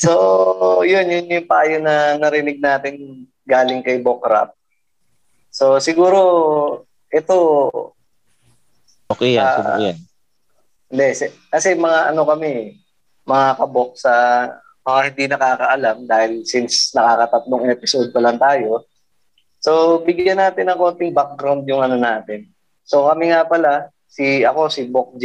[0.00, 4.56] So, yun, yun yung payo na narinig natin galing kay Bokrap.
[5.52, 6.18] So, siguro,
[7.12, 7.36] ito,
[9.04, 9.98] Okay yan, siguro yan.
[10.88, 12.80] hindi, si- kasi mga ano kami,
[13.28, 14.12] mga kabok sa
[14.84, 18.84] mga hindi nakakaalam dahil since nakakatatlong episode pa lang tayo.
[19.64, 22.52] So, bigyan natin ng konting background yung ano natin.
[22.84, 25.24] So, kami nga pala, si ako, si Bok J,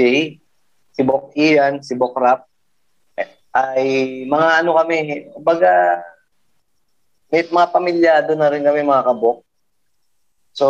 [0.96, 2.48] si Bok Ian, si Bok Rap,
[3.52, 6.00] ay mga ano kami, baga,
[7.28, 9.44] may mga pamilyado na rin kami mga kabok.
[10.56, 10.68] So,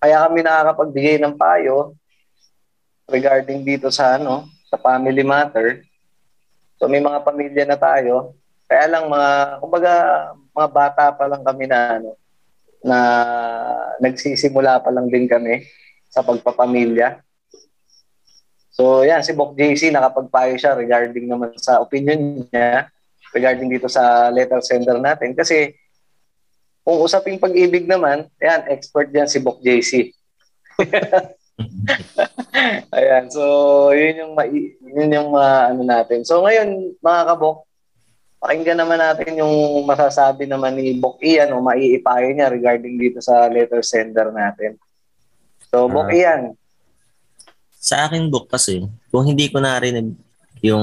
[0.00, 1.98] kaya kami nakakapagbigay ng payo
[3.10, 5.82] regarding dito sa ano, sa family matter.
[6.76, 8.36] So may mga pamilya na tayo.
[8.66, 9.92] Kaya lang mga kumbaga
[10.52, 12.10] mga bata pa lang kami na ano
[12.86, 12.98] na
[13.98, 15.64] nagsisimula pa lang din kami
[16.12, 17.20] sa pagpapamilya.
[18.76, 22.92] So yan si Bok JC nakapagpayo siya regarding naman sa opinion niya
[23.32, 25.72] regarding dito sa letter sender natin kasi
[26.86, 30.14] kung usaping pag-ibig naman, yan, expert yan si Bok JC.
[32.96, 33.42] Ayan, so
[33.92, 36.24] yun yung mai- yun yung ma- ano natin.
[36.24, 37.64] So ngayon, mga kabok,
[38.36, 43.48] pakinggan naman natin yung masasabi naman ni Bok Ian o maiipayo niya regarding dito sa
[43.48, 44.76] letter sender natin.
[45.72, 46.16] So, Bok Ah.
[46.16, 46.42] Ian,
[47.86, 48.82] Sa akin book kasi,
[49.14, 50.10] kung hindi ko narinig
[50.58, 50.82] yung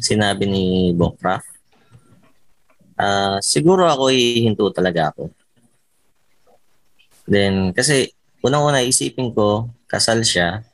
[0.00, 0.64] sinabi ni
[0.96, 1.44] Bokraf,
[2.96, 5.28] ah siguro ako hihinto talaga ako.
[7.28, 10.64] Then, kasi unang-una isipin ko, kasal siya.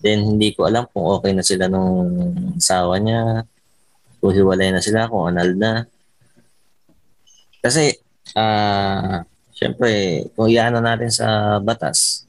[0.00, 2.12] Then, hindi ko alam kung okay na sila nung
[2.60, 3.48] asawa niya.
[4.20, 5.72] Kung hiwalay na sila, kung anal na.
[7.64, 7.96] Kasi,
[8.36, 9.24] ah
[9.54, 12.26] syempre, kung iano natin sa batas,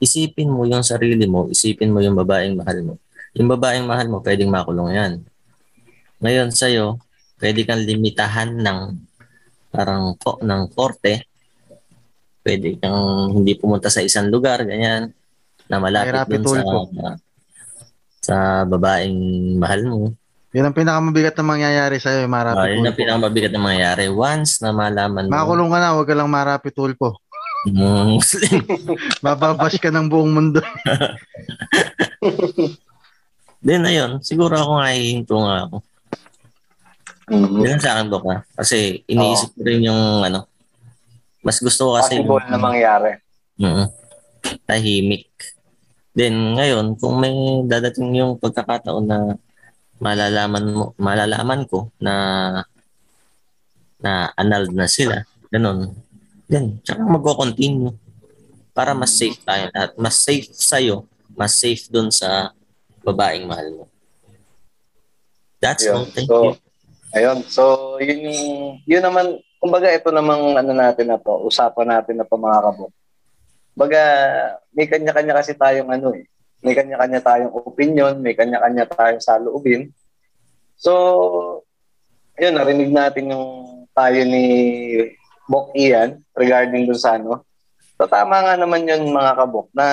[0.00, 2.94] isipin mo yung sarili mo, isipin mo yung babaeng mahal mo.
[3.36, 5.12] Yung babaeng mahal mo, pwedeng makulong yan.
[6.18, 6.98] Ngayon sa'yo,
[7.38, 8.80] pwede kang limitahan ng
[9.70, 11.27] parang ko, ng korte.
[12.48, 15.12] Pwede kang hindi pumunta sa isang lugar, ganyan,
[15.68, 16.80] na malapit dun sa, tulpo.
[18.24, 19.20] sa babaeng
[19.60, 20.16] mahal mo.
[20.56, 24.08] Yun ang pinakamabigat na mangyayari sa'yo, yung Uh, marapi yun ang pinakamabigat na mangyayari.
[24.08, 27.20] Once na malaman mo, Makakulong ka na, huwag ka lang marapi tulpo.
[27.68, 28.64] mm, Muslim,
[29.28, 30.64] Mababash ka ng buong mundo.
[33.60, 35.76] Then ayun, siguro ako nga hihinto nga ako.
[37.28, 38.40] Yun ang sa akin, Dok, ha?
[38.56, 40.48] Kasi iniisip ko rin yung ano,
[41.48, 43.16] mas gusto ko kasi possible na mangyari.
[43.56, 43.88] Mm,
[44.68, 45.32] tahimik.
[46.12, 47.32] Then ngayon, kung may
[47.64, 49.18] dadating yung pagkakataon na
[49.96, 52.14] malalaman mo, malalaman ko na
[53.98, 55.96] na annulled na sila, ganun.
[56.48, 57.92] Then, tsaka magko-continue
[58.72, 59.90] para mas safe tayo lahat.
[59.98, 62.54] Mas safe sa'yo, mas safe dun sa
[63.02, 63.84] babaeng mahal mo.
[65.58, 65.94] That's Yun.
[65.98, 66.06] all.
[66.14, 66.52] Thank So, you.
[67.18, 67.38] Ayun.
[67.50, 67.62] So,
[67.98, 68.40] yun yung,
[68.86, 72.92] yun naman, kumbaga ito namang ano natin na to, usapan natin na to mga kabok.
[73.78, 74.02] Baga,
[74.74, 76.26] may kanya-kanya kasi tayong ano eh.
[76.58, 79.94] May kanya-kanya tayong opinion, may kanya-kanya tayong saloobin.
[80.74, 81.62] So,
[82.38, 83.46] yun, narinig natin yung
[83.94, 84.46] tayo ni
[85.46, 87.42] Bok Ian regarding dun sa ano.
[87.98, 89.86] So, tama nga naman yun mga kabok na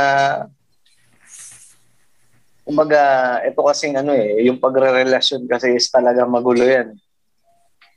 [2.65, 3.01] kumbaga,
[3.45, 6.97] ito kasing ano eh, yung pagre-relasyon kasi is talaga magulo yan.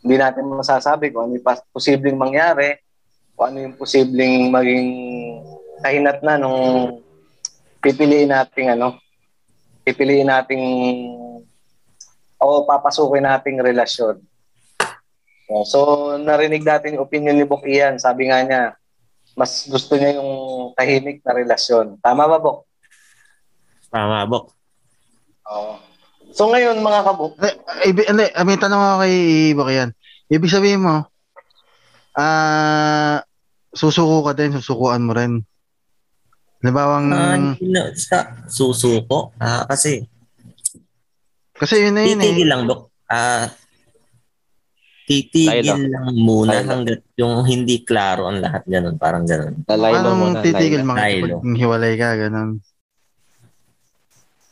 [0.02, 2.78] Hindi natin masasabi kung ano yung posibleng mangyari,
[3.34, 4.88] kung ano yung posibleng maging
[5.82, 6.60] kahinat na nung
[7.82, 8.98] pipiliin nating ano,
[9.82, 10.64] pipiliin nating
[12.38, 14.22] o papasukin nating relasyon.
[15.64, 17.96] So, narinig natin yung opinion ni Bok Ian.
[17.96, 18.76] Sabi nga niya,
[19.32, 20.30] mas gusto niya yung
[20.76, 21.96] tahimik na relasyon.
[22.04, 22.68] Tama ba, Bok?
[23.88, 24.52] Tama, Bok.
[25.48, 25.87] Oo.
[26.38, 29.14] So, ngayon, mga kabok, Eh, ibi, hindi, ah, may tanong ako kay
[29.50, 29.90] Ibok yan.
[30.28, 31.02] Ibig sabihin mo,
[32.14, 33.18] ah,
[33.74, 35.42] susuko ka din, susukuan mo rin.
[36.58, 39.34] Halimbawa, Ah, hindi na, sa susuko.
[39.36, 40.06] Ah, kasi,
[41.52, 42.22] kasi yun na yun eh.
[42.22, 42.86] titigil lang, Bok.
[43.04, 43.50] Ah,
[45.04, 46.68] titigil lang muna Laylo.
[46.68, 48.94] hanggat yung hindi klaro ang lahat ganun.
[48.94, 49.58] Parang ganun.
[49.64, 50.38] Lalaylo Anong muna.
[50.38, 51.02] titigil mga
[51.56, 52.62] hiwalay ka, ganun.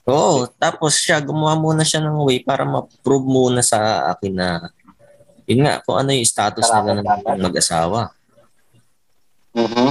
[0.06, 4.48] Oo, tapos siya, gumawa muna siya ng way para ma-prove muna sa akin na
[5.46, 8.10] yun nga, kung ano yung status nila ng mag-asawa.
[9.54, 9.90] Mhm.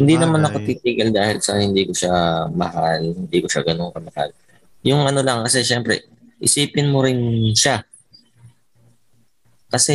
[0.00, 0.22] Hindi Bagay.
[0.24, 4.30] naman ako titigil dahil sa hindi ko siya mahal, hindi ko siya ganun kamahal.
[4.86, 6.06] Yung ano lang, kasi syempre,
[6.40, 7.18] isipin mo rin
[7.52, 7.84] siya.
[9.68, 9.94] Kasi,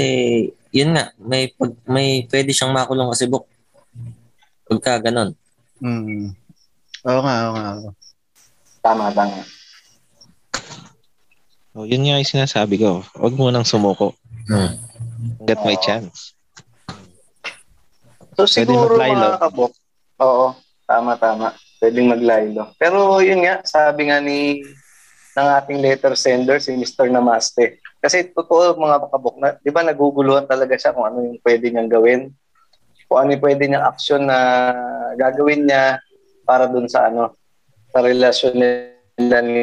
[0.69, 3.49] yun nga, may, pag, may pwede siyang makulong kasi book.
[4.69, 5.33] Pagka ganon.
[5.81, 6.44] Mm.
[7.05, 7.69] Oo nga, oo nga.
[7.77, 7.89] oo.
[8.81, 9.37] tama, tama.
[11.75, 13.03] Oh, yun nga yung sinasabi ko.
[13.13, 14.15] Huwag mo nang sumuko
[14.45, 14.77] Hmm.
[15.41, 16.37] hanggat may chance.
[18.37, 19.73] So, Pwede siguro, mga kabok,
[20.21, 20.47] oo,
[20.85, 21.49] tama, tama.
[21.81, 22.73] Pwedeng maglaylo.
[22.77, 24.61] Pero, yun nga, sabi nga ni
[25.35, 27.09] ng ating letter sender, si Mr.
[27.09, 27.81] Namaste.
[27.99, 31.91] Kasi totoo mga kabok, na, di ba naguguluhan talaga siya kung ano yung pwede niyang
[31.91, 32.21] gawin,
[33.09, 34.37] kung ano yung pwede niyang aksyon na
[35.17, 35.99] gagawin niya
[36.45, 37.33] para dun sa ano,
[37.89, 39.57] sa relasyon nila ni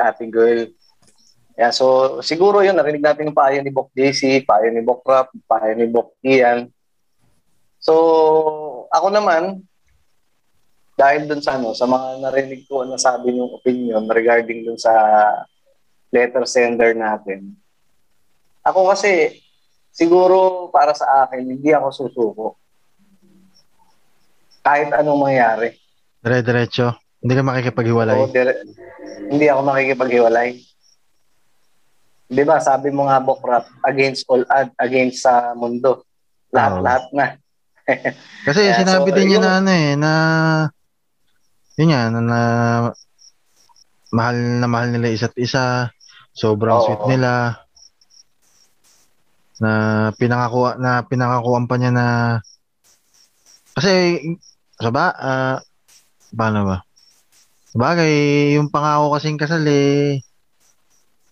[0.00, 0.66] ating girl.
[1.54, 5.30] Yeah, so siguro yun, narinig natin yung payo ni Bok JC, payo ni Bok Rap,
[5.46, 6.66] payo ni Bok Ian.
[7.78, 7.94] So,
[8.90, 9.62] ako naman,
[10.98, 14.90] dahil dun sa ano, sa mga narinig ko na sabi yung opinion regarding dun sa
[16.14, 17.54] letter sender natin.
[18.64, 19.42] Ako kasi,
[19.92, 22.46] siguro para sa akin, hindi ako susuko.
[24.64, 25.83] Kahit anong mangyari.
[26.24, 26.96] Dire-diretso.
[27.20, 28.16] Hindi ka makikipaghiwalay.
[28.16, 28.64] Oo, dire-
[29.28, 30.48] hindi ako makikipaghiwalay.
[32.24, 36.08] Di ba, sabi mo nga, Bokrap, against all ad, against sa mundo.
[36.48, 37.26] Lahat-lahat na.
[38.48, 40.12] Kasi Kaya, sinabi so, din niya yung- na ano eh, na
[41.76, 42.40] yun nga, na, na
[44.08, 45.92] mahal na mahal nila isa't isa,
[46.32, 46.84] sobrang Oo.
[46.88, 47.60] sweet nila,
[49.60, 49.70] na
[50.16, 52.06] pinangakuha na pinangakuan pa niya na
[53.74, 54.18] kasi
[54.74, 55.56] sa ba ah,
[56.34, 56.76] paano ba
[57.74, 58.12] bagay
[58.58, 60.22] yung pangako kasing kasal eh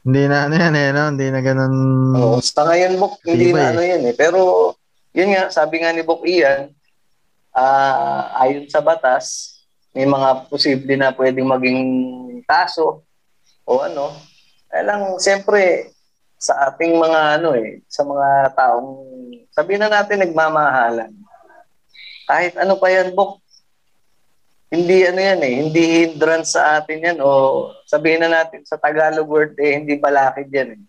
[0.02, 1.14] hindi na ano yan eh no?
[1.14, 1.74] hindi na ganun
[2.18, 3.70] Oo, sa ngayon, Bok, hindi na eh.
[3.70, 4.14] ano yan eh.
[4.18, 4.38] Pero,
[5.14, 6.74] yun nga, sabi nga ni Bok Ian,
[7.54, 9.54] ah, ayon sa batas,
[9.94, 11.80] may mga posible na pwedeng maging
[12.48, 13.06] kaso
[13.62, 14.10] o ano.
[14.66, 15.94] Kaya lang, siyempre,
[16.34, 18.90] sa ating mga ano eh, sa mga taong,
[19.54, 21.14] sabihin na natin nagmamahalan.
[22.26, 23.38] Kahit ano pa yan, Bok,
[24.72, 27.28] hindi ano yan eh, hindi hindrance sa atin yan o
[27.84, 30.82] sabihin na natin sa Tagalog word eh, hindi balakid yan eh.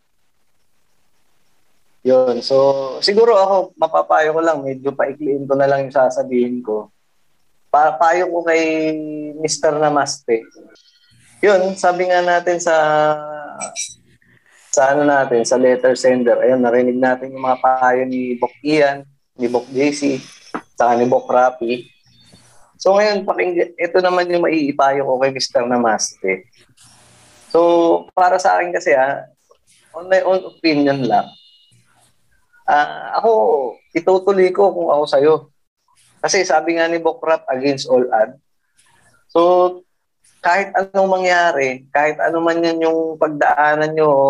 [2.04, 2.44] Yun.
[2.44, 6.92] So, siguro ako, mapapayo ko lang, medyo paikliin ko na lang yung sasabihin ko.
[7.72, 8.92] Pa ko kay
[9.40, 9.80] Mr.
[9.80, 10.44] Namaste.
[11.40, 12.76] Yun, sabi nga natin sa
[14.74, 16.38] sa ano natin, sa letter sender.
[16.44, 19.08] Ayun, narinig natin yung mga payo ni Bok Ian,
[19.40, 20.20] ni Bok JC,
[20.76, 21.93] saka ni Bok Rapi.
[22.78, 25.64] So ngayon, pakinggan, ito naman yung maiipayo ko kay Mr.
[25.66, 26.50] Namaste.
[27.54, 27.60] So,
[28.18, 29.30] para sa akin kasi ha,
[29.94, 31.30] on my own opinion lang,
[32.64, 33.32] Ah, ako,
[33.92, 35.34] itutuloy ko kung ako sa'yo.
[36.24, 38.40] Kasi sabi nga ni Bokrap, against all ad.
[39.28, 39.84] So,
[40.40, 44.26] kahit anong mangyari, kahit ano man yan yung pagdaanan nyo o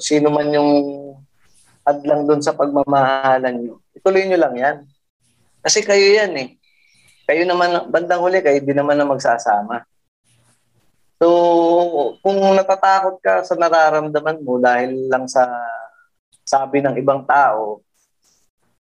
[0.00, 0.70] sino man yung
[1.88, 4.76] adlang doon sa pagmamahalan nyo, ituloy nyo lang yan.
[5.64, 6.48] Kasi kayo yan eh.
[7.28, 9.84] Kayo naman, bandang huli, kayo di naman na magsasama.
[11.20, 11.28] So,
[12.24, 15.44] kung natatakot ka sa nararamdaman mo dahil lang sa
[16.48, 17.84] sabi ng ibang tao,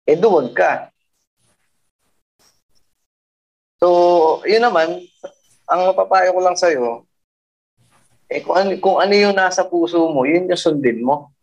[0.08, 0.88] eh duwag ka.
[3.84, 4.95] So, yun naman,
[5.68, 7.04] ang mapapayo ko lang sa'yo,
[8.32, 11.36] eh kung ano, kung ano yung nasa puso mo, yun yung sundin mo.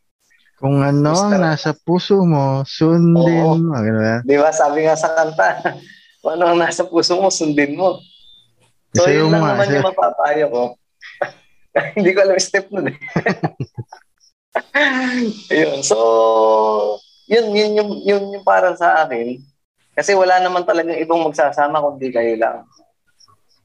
[0.56, 1.40] kung ano ang Mr.
[1.42, 3.60] nasa puso mo sundin Oo.
[3.60, 3.76] mo?
[4.24, 4.48] Di ba?
[4.54, 5.60] Sabi nga sa kanta,
[6.24, 8.00] kung ano ang nasa puso mo, sundin mo.
[8.96, 10.62] So, Isayaw yun lang nga, naman yung mapapayo ko.
[12.00, 12.96] Hindi ko alam yung step nun eh.
[15.52, 15.84] Ayun.
[15.84, 15.98] So,
[17.28, 19.36] yun, yun, yun, yun yung para sa akin.
[19.92, 22.64] Kasi wala naman talagang ibang magsasama kundi kayo lang.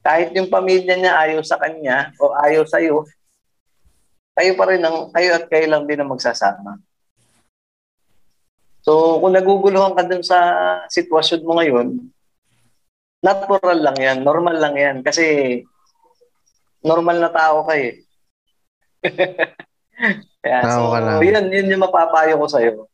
[0.04, 3.08] Kahit yung pamilya niya ayaw sa kanya o ayaw sa iyo,
[4.36, 6.76] kayo pa rin ang, kayo at kayo lang din ang magsasama.
[8.84, 10.36] So, kung naguguluhan ka dun sa
[10.92, 11.88] sitwasyon mo ngayon,
[13.20, 14.96] natural lang yan, normal lang yan.
[15.04, 15.24] Kasi,
[16.80, 18.04] normal na tao ka eh.
[20.40, 21.20] Kaya, Tao so, ka lang.
[21.20, 22.88] yun, yun yung mapapayo ko sa'yo.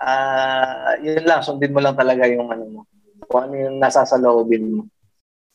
[0.00, 2.80] Ah, yun lang, sundin mo lang talaga yung ano mo.
[3.28, 4.82] Kung ano yung nasa sa loobin mo.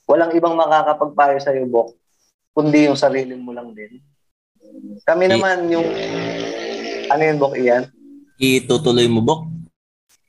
[0.06, 1.98] Walang ibang makakapagpayo sa'yo, Bok,
[2.54, 3.98] kundi yung sarili mo lang din.
[5.02, 5.88] Kami naman yung,
[7.10, 7.90] ano yun, Bok, iyan?
[8.38, 9.61] itutuloy mo, Bok.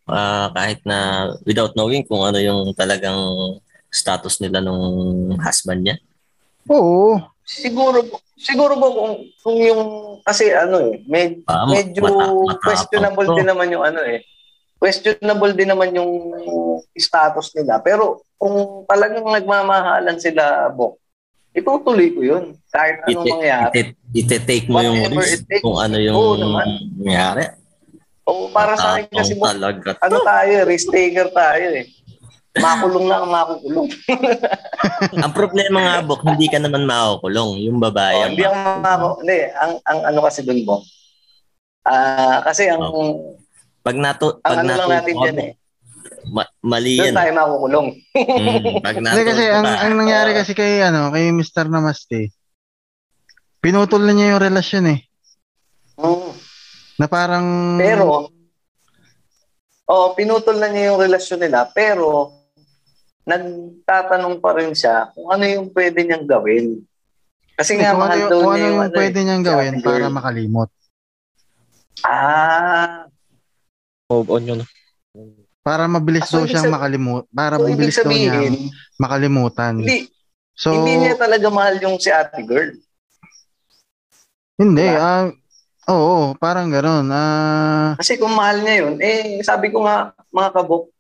[0.05, 0.99] Ah, kahit na
[1.43, 3.19] without knowing kung ano yung talagang
[3.87, 4.83] status nila nung
[5.39, 5.97] husband niya.
[6.67, 7.19] Oo.
[7.43, 8.03] Siguro,
[8.35, 9.83] siguro po kung, kung yung,
[10.23, 13.35] kasi ano eh, med, Ah, medyo mata- questionable to.
[13.37, 14.23] din naman yung ano eh.
[14.77, 16.11] Questionable din naman yung
[16.93, 17.79] status nila.
[17.79, 20.99] Pero kung talagang nagmamahalan sila, Bok,
[21.53, 22.45] itutuloy ko yun.
[22.69, 23.71] Kahit anong Ite- mangyari.
[23.73, 26.67] ite- Ite-take mo yung risk it kung ano yung Oo naman.
[26.97, 27.49] nangyari.
[28.23, 31.87] O para sa akin kasi, talaga ano tayo, risk taker tayo eh.
[32.53, 33.89] Makulong lang ang makukulong.
[35.25, 37.65] Ang problema nga, Bok, hindi ka naman makukulong.
[37.65, 38.13] Yung babae.
[38.13, 40.85] Oh, hindi ang mako, hindi, ang, ang ano kasi dun, Bok.
[41.89, 42.85] Ah, kasi ang,
[43.81, 45.53] Pag nato, ang pag ano lang natuto natin dyan eh.
[46.29, 47.17] ma- mali Doon yan.
[47.17, 47.89] tayo makukulong.
[48.15, 50.39] Mm, pag Hindi natuto kasi ang, ang nangyari Oo.
[50.45, 51.67] kasi kay ano, kay Mr.
[51.73, 52.37] Namaste.
[53.59, 55.01] Pinutol na niya yung relasyon eh.
[55.97, 56.31] Mm.
[57.03, 57.47] Na parang
[57.83, 58.31] Pero,
[59.91, 62.31] oh, pinutol na niya yung relasyon nila, pero
[63.27, 66.79] nagtatanong pa rin siya kung ano yung pwede niyang gawin.
[67.59, 69.25] Kasi nga, kung ano, mahal yung- daw kung ano niya yung yung ano pwede eh,
[69.27, 70.15] niyang gawin ate para girl.
[70.15, 70.71] makalimot.
[72.03, 73.07] Ah,
[74.07, 74.61] Move on yun.
[75.63, 77.25] Para mabilis so daw ibig siyang sab- makalimut.
[77.33, 78.39] Para so mabilis daw niya
[78.95, 79.75] makalimutan.
[79.83, 79.99] hindi,
[80.55, 82.71] So, hindi niya talaga mahal yung si ate girl.
[84.55, 84.87] hindi.
[84.87, 85.35] Ah
[85.93, 87.07] oo, parang gano'n.
[87.13, 90.93] Ah, Kasi kung mahal niya yun, eh, sabi ko nga, mga kabok,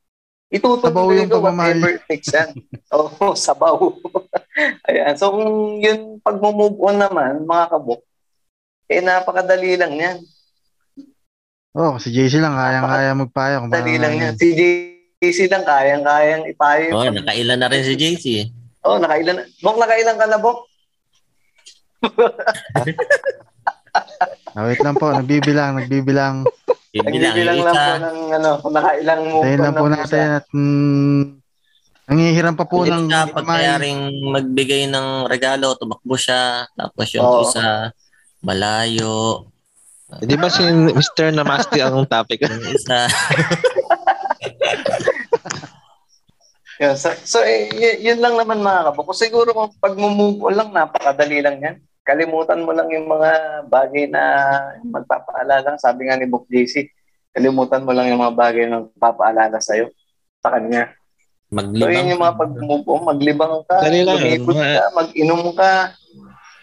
[0.52, 2.52] Sabaw itutuloy yung ko whatever it takes yan.
[2.92, 3.88] Oo, sabaw.
[4.92, 5.16] Ayan.
[5.16, 8.04] So, kung yun, pag move on naman, mga kabok,
[8.92, 10.16] eh, napakadali lang yan.
[11.72, 13.64] oh, si JC lang kayang-kaya magpayo.
[13.64, 14.34] Kung Dali lang yan.
[14.36, 17.00] Si JC lang, kayang-kayang ipayo.
[17.00, 18.24] oh, nakailan na rin si JC.
[18.84, 19.48] Oh, nakailan.
[19.64, 20.68] Bok, nakailan ka na, Bok?
[24.52, 26.44] Ah, wait lang po, nagbibilang, nagbibilang.
[26.92, 27.84] Bibilang Nagbibilang yung lang isa.
[27.84, 31.22] po ng, ano, kung nakailang move Tayo lang po na natin at mm,
[32.04, 36.68] nangihiram pa po Hindi ng hindi pag kayaring magbigay ng regalo, tumakbo siya.
[36.72, 37.42] Tapos yung Oo.
[37.48, 37.92] isa,
[38.44, 39.48] malayo.
[40.20, 41.32] Eh, Di ba si Mr.
[41.32, 42.44] Namaste ang topic?
[42.44, 43.08] Yung isa,
[46.82, 49.14] Yeah, so, so eh, y- yun lang naman mga kabok.
[49.14, 51.76] Siguro kung pag move on lang, napakadali lang yan.
[52.02, 53.30] Kalimutan mo lang yung mga
[53.70, 54.22] bagay na
[54.82, 55.78] magpapaalala.
[55.78, 56.90] Sabi nga ni Book JC,
[57.30, 59.94] kalimutan mo lang yung mga bagay na magpapaalala sa'yo
[60.42, 60.90] sa kanya.
[61.46, 61.94] So maglibang.
[61.94, 65.72] yun yung mga pag-move on, maglibang ka, Dali lang, mga- ka, mag-inom ka,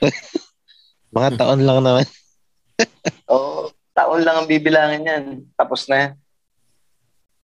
[1.15, 2.05] Mga taon lang naman.
[3.31, 5.23] o taon lang ang bibilangin yan.
[5.57, 6.11] Tapos na yan.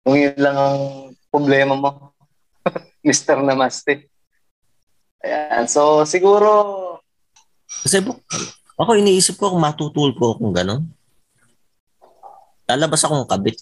[0.04, 0.78] Kung yun lang ang
[1.32, 2.13] problema mo,
[3.04, 3.36] Mr.
[3.38, 4.08] Namaste.
[5.20, 5.68] Ayan.
[5.68, 6.48] So, siguro,
[7.84, 8.20] Kasi bu-
[8.74, 10.82] ako iniisip ko kung matutulog ko kung gano'n.
[12.64, 13.60] Lalabas akong kabit.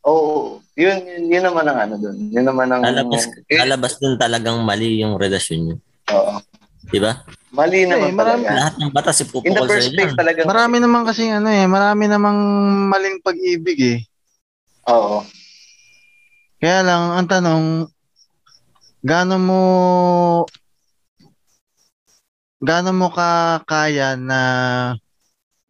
[0.00, 2.16] Oo, yun, yun, yun naman ang ano doon.
[2.32, 2.80] Yun naman ang...
[2.80, 5.76] Lalabas, eh, lalabas din talagang mali yung relasyon niyo.
[6.08, 6.40] oo.
[6.88, 7.20] Di ba?
[7.52, 8.56] Mali naman marami- talaga.
[8.56, 10.16] Lahat ng batas In the ipupukol first sa place inyo.
[10.16, 10.40] talaga.
[10.48, 12.38] Marami naman kasi ano eh, marami namang
[12.88, 13.98] maling pag-ibig eh.
[14.88, 15.20] Oo.
[16.56, 17.64] Kaya lang, ang tanong,
[19.08, 19.60] gaano mo
[22.60, 24.40] gaano mo ka kaya na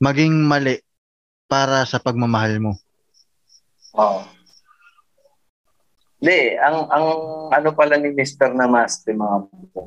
[0.02, 0.82] maging mali
[1.46, 2.72] para sa pagmamahal mo?
[3.94, 4.26] Oo.
[6.18, 7.06] Hindi, ang, ang
[7.54, 8.50] ano pala ni Mr.
[8.50, 9.36] Namaste, mga
[9.70, 9.86] po,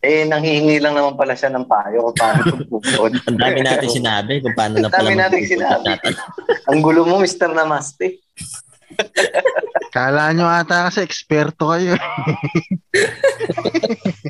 [0.00, 3.12] eh, nanghihingi lang naman pala siya ng payo kung paano tugpugod.
[3.28, 5.92] Ang dami natin sinabi kung paano na Ang dami pala natin sinabi.
[6.72, 7.52] ang gulo mo, Mr.
[7.52, 8.16] Namaste.
[9.94, 11.96] Kala nyo ata kasi eksperto kayo.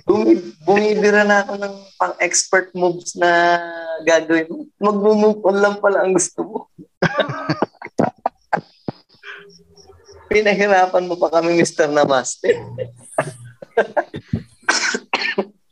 [0.06, 3.58] Bumi, bumibira na ako ng pang-expert moves na
[4.06, 4.66] gagawin mo.
[4.78, 6.58] Mag-move on lang pala ang gusto mo.
[10.30, 11.90] Pinahirapan mo pa kami, Mr.
[11.90, 12.54] Namaste.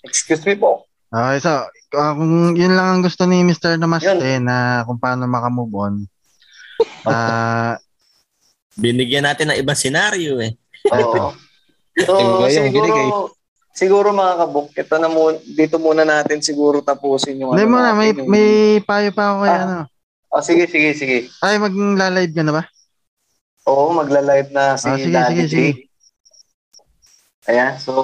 [0.02, 0.86] Excuse me po.
[1.14, 3.78] Okay, so, ah, kung yun lang ang gusto ni Mr.
[3.78, 5.96] Namaste na kung paano makamove on.
[7.06, 7.78] Ah,
[8.74, 10.52] Binigyan natin ng ibang senaryo eh.
[10.90, 11.30] Oo.
[11.94, 13.06] So, Iba yung binigay.
[13.06, 13.30] siguro,
[13.70, 17.78] siguro mga kabuk, ito na muna, dito muna natin siguro tapusin yung hindi ano mo
[17.78, 18.48] na, may, yung- may
[18.82, 19.62] payo pa ako kay Ah.
[19.62, 19.76] ano.
[20.28, 21.30] Oh, sige, sige, sige.
[21.38, 22.62] Ay, mag-live ka na ba?
[23.64, 25.46] Oo, magla-live na si Ah, sige, Daddy sige, J.
[25.46, 25.70] sige.
[27.46, 27.94] Ayan, so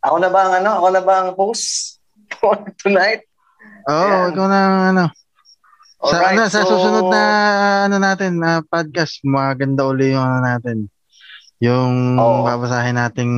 [0.00, 0.70] ako na ba ang ano?
[0.80, 2.00] Ako na ba ang host
[2.40, 3.28] for tonight?
[3.84, 4.32] Oo, Ayan.
[4.32, 5.04] ikaw na ang ano.
[5.98, 7.22] Sa, Alright, ano, sa so- susunod na
[7.90, 10.86] ano natin, na podcast, maganda uli yung ano natin.
[11.58, 12.46] Yung Oo.
[12.46, 13.32] babasahin nating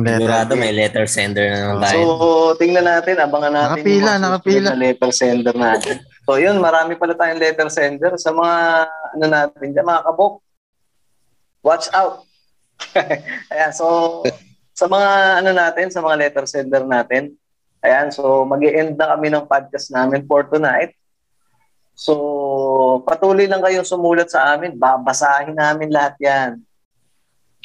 [0.00, 0.24] letter.
[0.24, 1.92] Sigurado may letter sender na naman tayo.
[1.92, 2.04] So,
[2.56, 4.68] tingnan natin, abangan natin Nakapila, yung mga nakapila.
[4.72, 5.96] na letter sender natin.
[6.24, 8.56] So, yun, marami pala tayong letter sender sa mga,
[8.88, 10.34] ano natin dyan, mga kabok.
[11.60, 12.24] Watch out!
[13.52, 14.24] Ayan, so,
[14.72, 15.08] sa mga,
[15.44, 17.36] ano natin, sa mga letter sender natin,
[17.84, 20.96] ayan, so, mag end na kami ng podcast namin for tonight.
[21.96, 22.12] So,
[23.08, 24.76] patuloy lang kayong sumulat sa amin.
[24.76, 26.50] Babasahin namin lahat yan.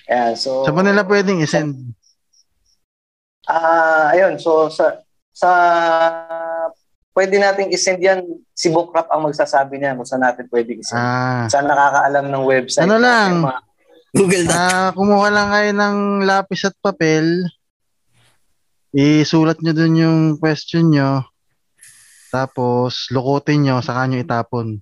[0.08, 0.64] Ayan, so...
[0.64, 1.92] Sa nila pwedeng isend.
[3.52, 4.38] Ah, ayun.
[4.38, 5.02] So sa
[5.34, 5.50] sa
[7.12, 8.22] pwede nating isend yan
[8.54, 11.00] si Bookrap ang magsasabi niya kung saan natin pwede isend.
[11.02, 12.86] Ah, Saan nakakaalam ng website.
[12.86, 13.44] Ano lang?
[13.44, 13.70] mga-
[14.12, 14.56] Google na.
[14.60, 17.48] ah, kumuha lang kayo ng lapis at papel.
[18.92, 21.24] Isulat nyo dun yung question nyo.
[22.32, 24.80] Tapos, lukutin nyo, saka nyo itapon.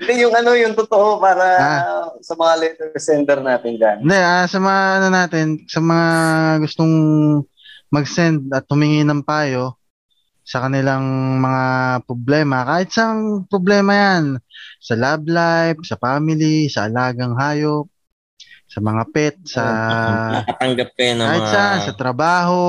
[0.00, 2.06] Hindi, yung ano, yung totoo para Ah.
[2.18, 3.96] sa mga letter sender natin dyan.
[4.02, 6.06] Hindi, ah, sa mga ano natin, sa mga
[6.62, 6.94] gustong
[7.90, 9.78] mag-send at humingi ng payo
[10.42, 11.02] sa kanilang
[11.38, 11.64] mga
[12.06, 14.24] problema, kahit saan problema yan,
[14.78, 17.86] sa love life, sa family, sa alagang hayop,
[18.66, 19.62] sa mga pet, sa
[20.42, 21.50] Nakatanggap kayo ng kahit mga...
[21.54, 22.62] saan, sa trabaho,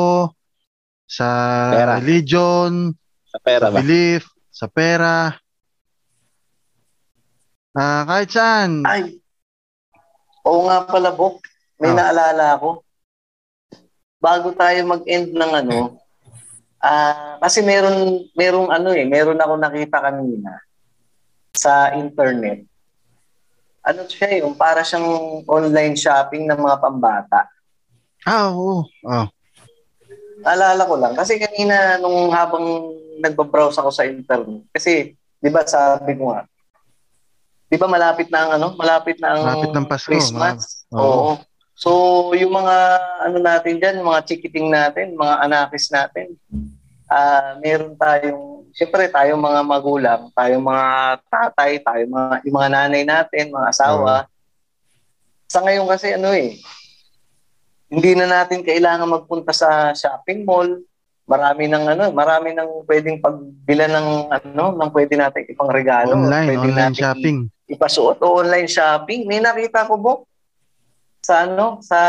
[1.07, 1.27] sa
[1.71, 1.91] Pera.
[1.97, 2.91] religion,
[3.25, 3.77] Sa pera sa ba?
[3.79, 5.31] belief, sa pera,
[7.73, 8.83] ah kahit saan.
[8.83, 9.21] Ay,
[10.43, 11.39] oo nga pala, Bok.
[11.77, 11.97] May Ah.
[12.09, 12.81] naalala ako.
[14.17, 16.01] Bago tayo mag-end ng ano,
[16.81, 20.57] ah kasi meron, merong ano eh, meron ako nakita kanina
[21.53, 22.65] sa internet.
[23.81, 25.05] Ano siya eh, yung para siyang
[25.47, 27.47] online shopping ng mga pambata.
[28.27, 28.83] Ah, oo.
[29.05, 29.27] Oh.
[30.41, 31.13] Naalala ko lang.
[31.17, 36.45] Kasi kanina nung habang nagbabrowse ako sa internet, kasi di ba sabi ko nga,
[37.67, 40.85] di ba malapit na ang ano, malapit na ang Malapit ng Pasko, Christmas.
[40.93, 41.01] Oo.
[41.01, 41.31] Oo.
[41.77, 41.89] So,
[42.33, 42.75] yung mga
[43.21, 46.33] ano natin diyan, mga chikiting natin, mga anakis natin,
[47.07, 50.87] ah meron tayong siyempre tayong mga magulang, tayong mga
[51.29, 54.25] tatay, tayong mga yung mga nanay natin, mga asawa.
[55.47, 56.59] Sa ngayon kasi ano eh,
[57.87, 60.67] hindi na natin kailangan magpunta sa shopping mall.
[61.27, 66.15] Marami ng ano, marami ng pwedeng pagbila ng ano, ng pwede natin ipang regalo.
[66.15, 67.37] Online, pwede online natin shopping.
[67.67, 69.27] ipasuot o online shopping.
[69.27, 70.19] May nakita ko, Bok,
[71.19, 71.99] sa ano, sa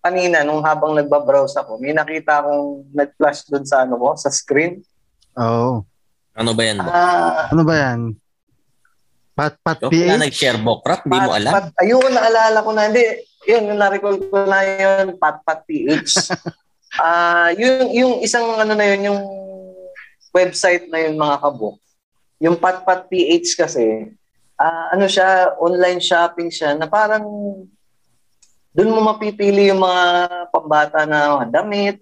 [0.00, 4.84] kanina, nung habang nagbabrowse ako, may nakita akong nag-flash doon sa ano ko, sa screen.
[5.34, 5.80] Oo.
[6.36, 6.76] Ano ba yan?
[6.78, 6.92] Bok?
[6.92, 8.00] Ah, Ano ba yan?
[9.32, 10.20] Pat Pat kaya PH?
[10.20, 11.52] nag-share Bokrap, di mo alam.
[11.52, 12.88] Pat, ayun, naalala ko na.
[12.88, 13.04] Hindi,
[13.46, 16.12] yun, na-recall ko na yun, Pat Pat PH.
[16.96, 19.20] Ah, yung, yung isang ano na yun, yung
[20.32, 21.76] website na yun, mga kabok.
[22.40, 24.16] Yung Pat Pat PH kasi,
[24.56, 27.28] ah, ano siya, online shopping siya, na parang
[28.72, 30.04] doon mo mapipili yung mga
[30.48, 32.00] pambata na mga damit,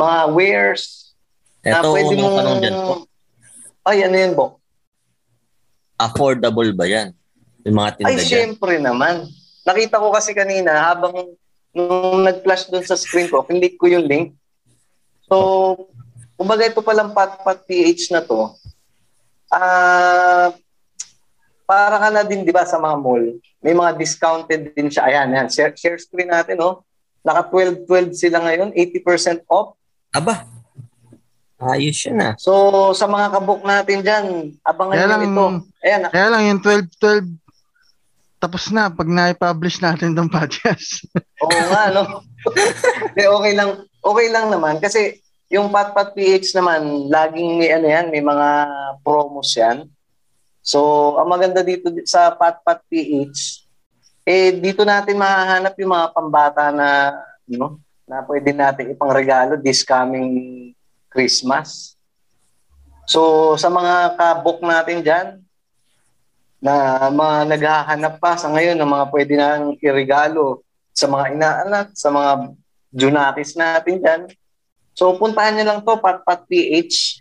[0.00, 1.12] mga wares,
[1.60, 2.38] na Ito, pwede unang mong...
[2.40, 2.94] tanong dyan po.
[3.84, 4.52] Ay, ano yun, Bok?
[6.00, 7.12] Affordable ba yan?
[7.68, 8.28] Yung mga tinda Ay, dyan.
[8.28, 9.28] syempre naman.
[9.62, 11.34] Nakita ko kasi kanina, habang
[11.72, 14.34] nung nag-flash doon sa screen ko, click ko yung link.
[15.30, 15.88] So,
[16.36, 18.52] kumbaga ito palang Patpat PH na to,
[19.48, 20.50] ah,
[21.62, 23.24] para ka na din, di ba, sa mga mall,
[23.62, 25.08] may mga discounted din siya.
[25.08, 25.48] Ayan, ayan.
[25.48, 26.82] Share, share screen natin, oh.
[27.22, 29.78] Naka 12-12 sila ngayon, 80% off.
[30.12, 30.44] Aba,
[31.62, 32.34] ayos yun ah.
[32.36, 34.26] So, sa mga kabuk natin dyan,
[34.66, 35.44] abangan Kaya nyo lang, ito.
[35.86, 37.41] Ayan, kaya lang yung 12-12
[38.42, 41.06] tapos na pag na-publish natin tong podcast.
[41.38, 42.26] Oo nga, no?
[43.14, 43.86] Hindi, okay lang.
[44.02, 44.82] Okay lang naman.
[44.82, 48.48] Kasi yung Patpat PH naman, laging may ano yan, may mga
[49.06, 49.86] promos yan.
[50.58, 53.62] So, ang maganda dito sa Patpat PH,
[54.26, 57.14] eh, dito natin mahahanap yung mga pambata na,
[57.54, 57.78] know,
[58.10, 60.70] na pwede natin ipang regalo this coming
[61.06, 61.94] Christmas.
[63.06, 65.26] So, sa mga kabok natin dyan,
[66.62, 66.72] na
[67.10, 70.62] mga naghahanap pa sa ngayon ng mga pwede nang iregalo
[70.94, 72.54] sa mga inaanak, sa mga
[72.92, 74.22] Junakis natin dyan.
[74.92, 77.18] So, puntahan nyo lang to, Patpat PH.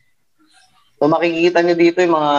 [0.96, 2.34] So, makikita nyo dito yung mga,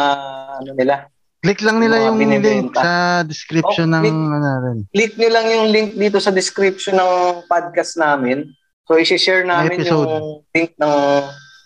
[0.57, 0.97] ano nila,
[1.43, 2.93] Click lang nila Mga yung link sa
[3.27, 4.15] description Oh, ng click.
[4.15, 4.79] ano rin.
[4.95, 7.13] click nyo lang yung link dito sa description ng
[7.51, 8.47] podcast namin.
[8.87, 9.91] So, isi-share namin Episode.
[9.91, 10.13] yung
[10.55, 10.95] link ng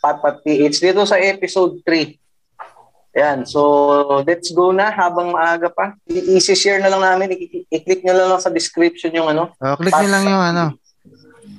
[0.01, 2.09] Patpat PH dito sa episode 3.
[3.17, 5.97] Ayan, so let's go na habang maaga pa.
[6.05, 9.57] I- isi-share na lang namin, I- i-click nyo lang, lang sa description yung ano.
[9.57, 10.65] Oh, click nyo lang yung ano,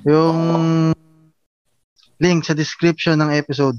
[0.06, 0.38] yung
[2.22, 3.74] link sa description ng episode.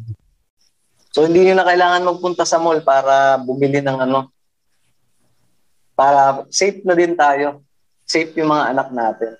[1.16, 4.28] So hindi nyo na kailangan magpunta sa mall para bumili ng ano.
[5.96, 7.64] Para safe na din tayo.
[8.04, 9.40] Safe yung mga anak natin.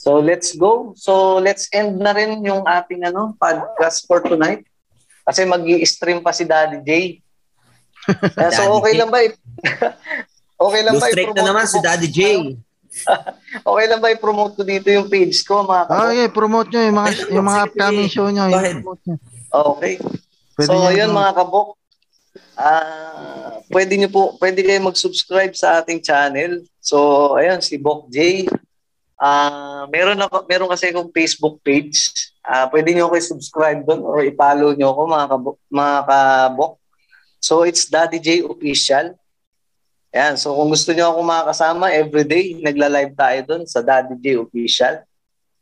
[0.00, 0.96] So let's go.
[0.98, 4.66] So let's end na rin yung ating ano podcast for tonight.
[5.22, 6.90] Kasi mag stream pa si Daddy J.
[8.32, 8.98] Kaya so Daddy okay J.
[8.98, 9.18] lang ba?
[9.20, 9.38] i-
[10.66, 11.06] okay lang ba?
[11.06, 11.78] Lustrate na naman ko si?
[11.78, 12.20] Daddy J.
[13.64, 16.12] Okay lang ba i-promote ko dito yung page ko mga Oh, kabok?
[16.12, 18.44] okay, promote nyo yung mga yung mga upcoming show nyo.
[18.44, 18.76] Yung ahead.
[18.78, 19.16] promote nyo.
[19.50, 19.94] Okay.
[20.52, 21.68] Pwede so, yun mga kabok.
[22.52, 26.60] Ah, pwede niyo po, pwede kayo mag-subscribe sa ating channel.
[26.78, 26.96] So,
[27.32, 28.44] ayun si Bok J.
[29.16, 32.12] Ah, meron ako, meron kasi akong Facebook page.
[32.42, 36.72] Ah, pwede niyo ako i-subscribe doon or i-follow niyo ako mga kabok, mga kabok.
[37.42, 39.14] So, it's Daddy J official.
[40.12, 45.06] Ayan, so kung gusto niyo ako makakasama everyday, nagla-live tayo doon sa Daddy J official.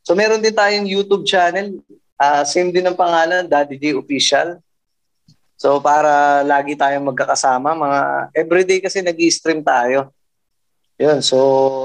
[0.02, 1.78] So, meron din tayong YouTube channel.
[2.16, 4.60] Ah, same din ang pangalan, Daddy J official.
[5.60, 8.00] So para lagi tayong magkakasama, mga
[8.32, 10.08] everyday kasi nag-stream tayo.
[10.96, 11.36] Yun, so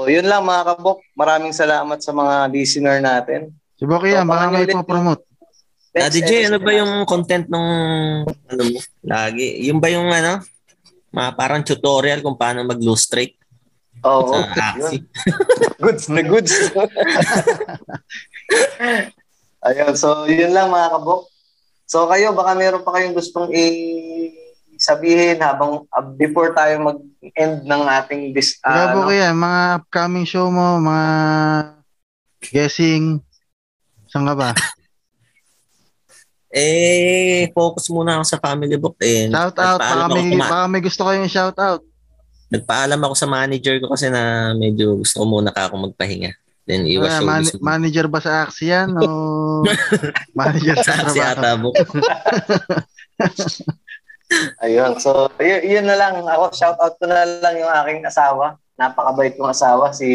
[0.08, 1.04] yun lang mga kabok.
[1.12, 3.52] Maraming salamat sa mga listener natin.
[3.76, 5.22] Si Boki yan, So, baka may nyo ulit po-promote.
[5.92, 6.78] Next Daddy J, ano ba na.
[6.80, 7.70] yung content nung
[8.28, 8.78] ano mo?
[9.04, 9.64] Lagi.
[9.68, 10.44] Yung ba yung ano?
[11.12, 13.36] Mga parang tutorial kung paano mag-lustrate
[14.04, 14.52] Oo, sa yun.
[14.52, 15.00] Axie.
[15.82, 16.52] Goods na goods.
[19.66, 21.26] Ayun, so yun lang mga kabok.
[21.88, 23.66] So kayo, baka meron pa kayong gustong i
[24.76, 29.60] sabihin habang uh, before tayo mag-end ng ating dis, Ikaw, ah, ano, Boki yan, mga
[29.80, 31.08] upcoming show mo, mga
[32.52, 33.24] guessing.
[34.06, 34.50] Saan ka ba?
[36.48, 38.96] Eh, focus muna ako sa family book.
[38.98, 41.82] Eh, Shout out, baka may, sa ma- baka may gusto kayong shout out.
[42.46, 44.22] nagpaalam ako sa manager ko kasi na
[44.54, 46.30] medyo gusto ko muna ka ako magpahinga.
[46.62, 49.66] Then iwas yung man- manager ba sa Axie yan o
[50.38, 50.94] manager sa?
[51.34, 51.74] Ata book.
[54.60, 54.98] Ayun.
[54.98, 56.18] So, y- yun na lang.
[56.18, 58.54] Ako, shout out ko na lang yung aking asawa.
[58.74, 60.06] Napakabait kong asawa, si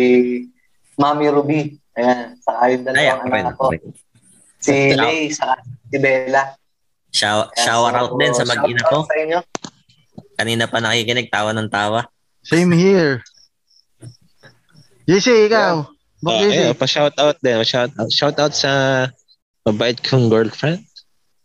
[0.95, 1.80] Mami Ruby.
[1.93, 2.39] Ayan.
[2.39, 3.65] Saka yung Ay, dalawang okay, anak ko.
[4.61, 5.53] Si Lay, saka
[5.87, 6.43] si Bella.
[7.11, 8.97] Shower, Ayan, shower so, out din sa mag-ina ko.
[9.03, 9.39] sa inyo.
[10.33, 12.07] Kanina pa nakikinig, tawa ng tawa.
[12.41, 13.19] Same here.
[15.03, 15.83] JC, ikaw.
[16.21, 17.57] Bok Oh, ayun, pa-shout out din.
[17.63, 18.71] Shout out, shout out sa
[19.65, 20.85] mabait kong girlfriend.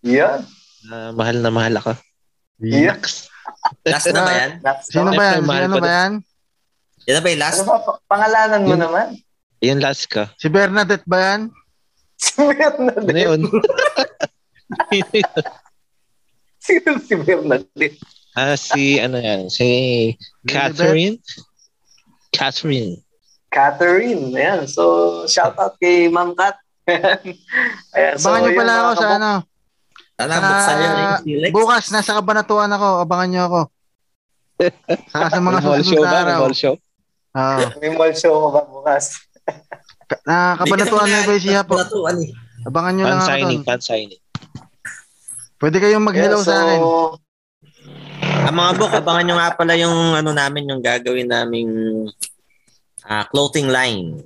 [0.05, 0.45] Yan.
[0.87, 1.99] na mahal na mahal ako.
[2.63, 2.95] Yeah.
[3.83, 4.51] Last na ba yan?
[4.85, 5.41] Sino ba yan?
[5.43, 6.13] Sino ba yan?
[7.03, 7.59] Yan na ba yung last?
[7.59, 7.77] Ano ba?
[7.83, 9.07] pa- Pangalanan mo naman.
[9.61, 10.27] Yan last ko.
[10.37, 11.43] Si Bernadette ba yan?
[12.17, 13.05] Si Bernadette.
[13.07, 13.41] Ano yun?
[16.59, 17.99] Sino si Bernadette?
[18.35, 19.49] ah, si, ano yan?
[19.49, 19.69] Si
[20.45, 21.21] Catherine?
[22.33, 23.01] Catherine.
[23.49, 24.33] Catherine.
[24.35, 24.67] Ayan.
[24.67, 24.83] So,
[25.25, 26.57] shout out kay Ma'am Kat.
[27.97, 28.15] Ayan.
[28.19, 29.33] Abangan nyo yun, pala ako sa ano.
[30.17, 30.97] Tala, Sa- buksan yun.
[31.45, 31.53] eh.
[31.53, 32.89] Bukas, nasa kabanatuan ako.
[33.05, 33.61] Abangan nyo ako.
[35.13, 36.17] Saka sa mga mall show susunod na ba?
[36.17, 36.39] May araw.
[36.43, 36.75] mall show?
[37.37, 37.61] Oo.
[37.79, 39.05] May mall show ko ba bukas?
[40.23, 41.75] Na kabanatuan na ba siya po?
[41.75, 42.31] Kabanatuan eh.
[42.67, 43.69] Abangan nyo lang Fan ako signing, doon.
[43.69, 44.23] fan signing.
[45.57, 46.81] Pwede kayong mag-hello Yeah, so, sa akin.
[48.47, 51.71] Ang mga book, abangan nyo nga pala yung ano namin, yung gagawin naming
[53.03, 54.23] ah, clothing line.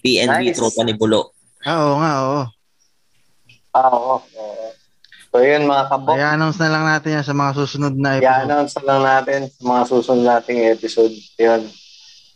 [0.00, 0.58] PNB Nice.
[0.58, 1.32] Tropa ni Bulo.
[1.64, 2.42] Ah, oo nga, oo.
[3.72, 4.16] Ah, oo.
[4.20, 4.66] oo.
[5.34, 6.14] So, yun mga kabok.
[6.14, 8.28] I-announce na lang natin yan sa mga susunod na episode.
[8.28, 11.14] I-announce na lang natin sa mga susunod nating episode.
[11.40, 11.62] Yun.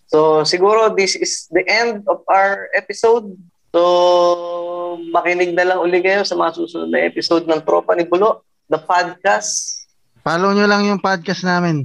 [0.09, 3.29] So, siguro this is the end of our episode.
[3.69, 3.83] So,
[5.13, 8.41] makinig na lang uli kayo sa mga susunod na episode ng Tropa ni Bulo,
[8.73, 9.85] the podcast.
[10.25, 11.85] Follow nyo lang yung podcast namin.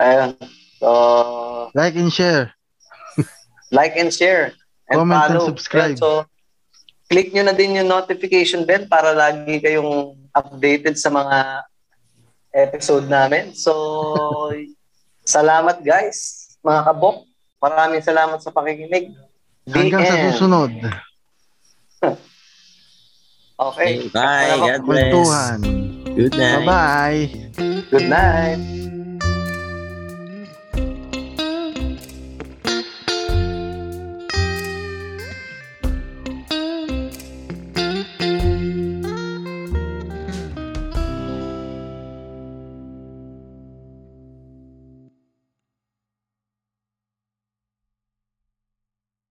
[0.00, 0.32] Ayun.
[0.80, 0.88] So,
[1.76, 2.56] Like and share.
[3.70, 4.56] like and share.
[4.88, 5.46] And Comment and follow.
[5.52, 5.94] subscribe.
[5.94, 6.00] Ayun.
[6.00, 6.24] So,
[7.12, 11.36] click nyo na din yung notification bell para lagi kayong updated sa mga
[12.56, 13.52] episode namin.
[13.52, 13.76] So,
[15.28, 17.16] salamat guys, mga kabok.
[17.60, 19.12] Maraming salamat sa pakikinig.
[19.68, 20.24] The Hanggang sa end.
[20.32, 20.72] susunod.
[23.60, 24.08] Okay.
[24.08, 24.56] Bye.
[24.56, 25.60] God bless.
[26.16, 26.64] Good night.
[26.64, 27.20] Bye-bye.
[27.92, 28.79] Good night.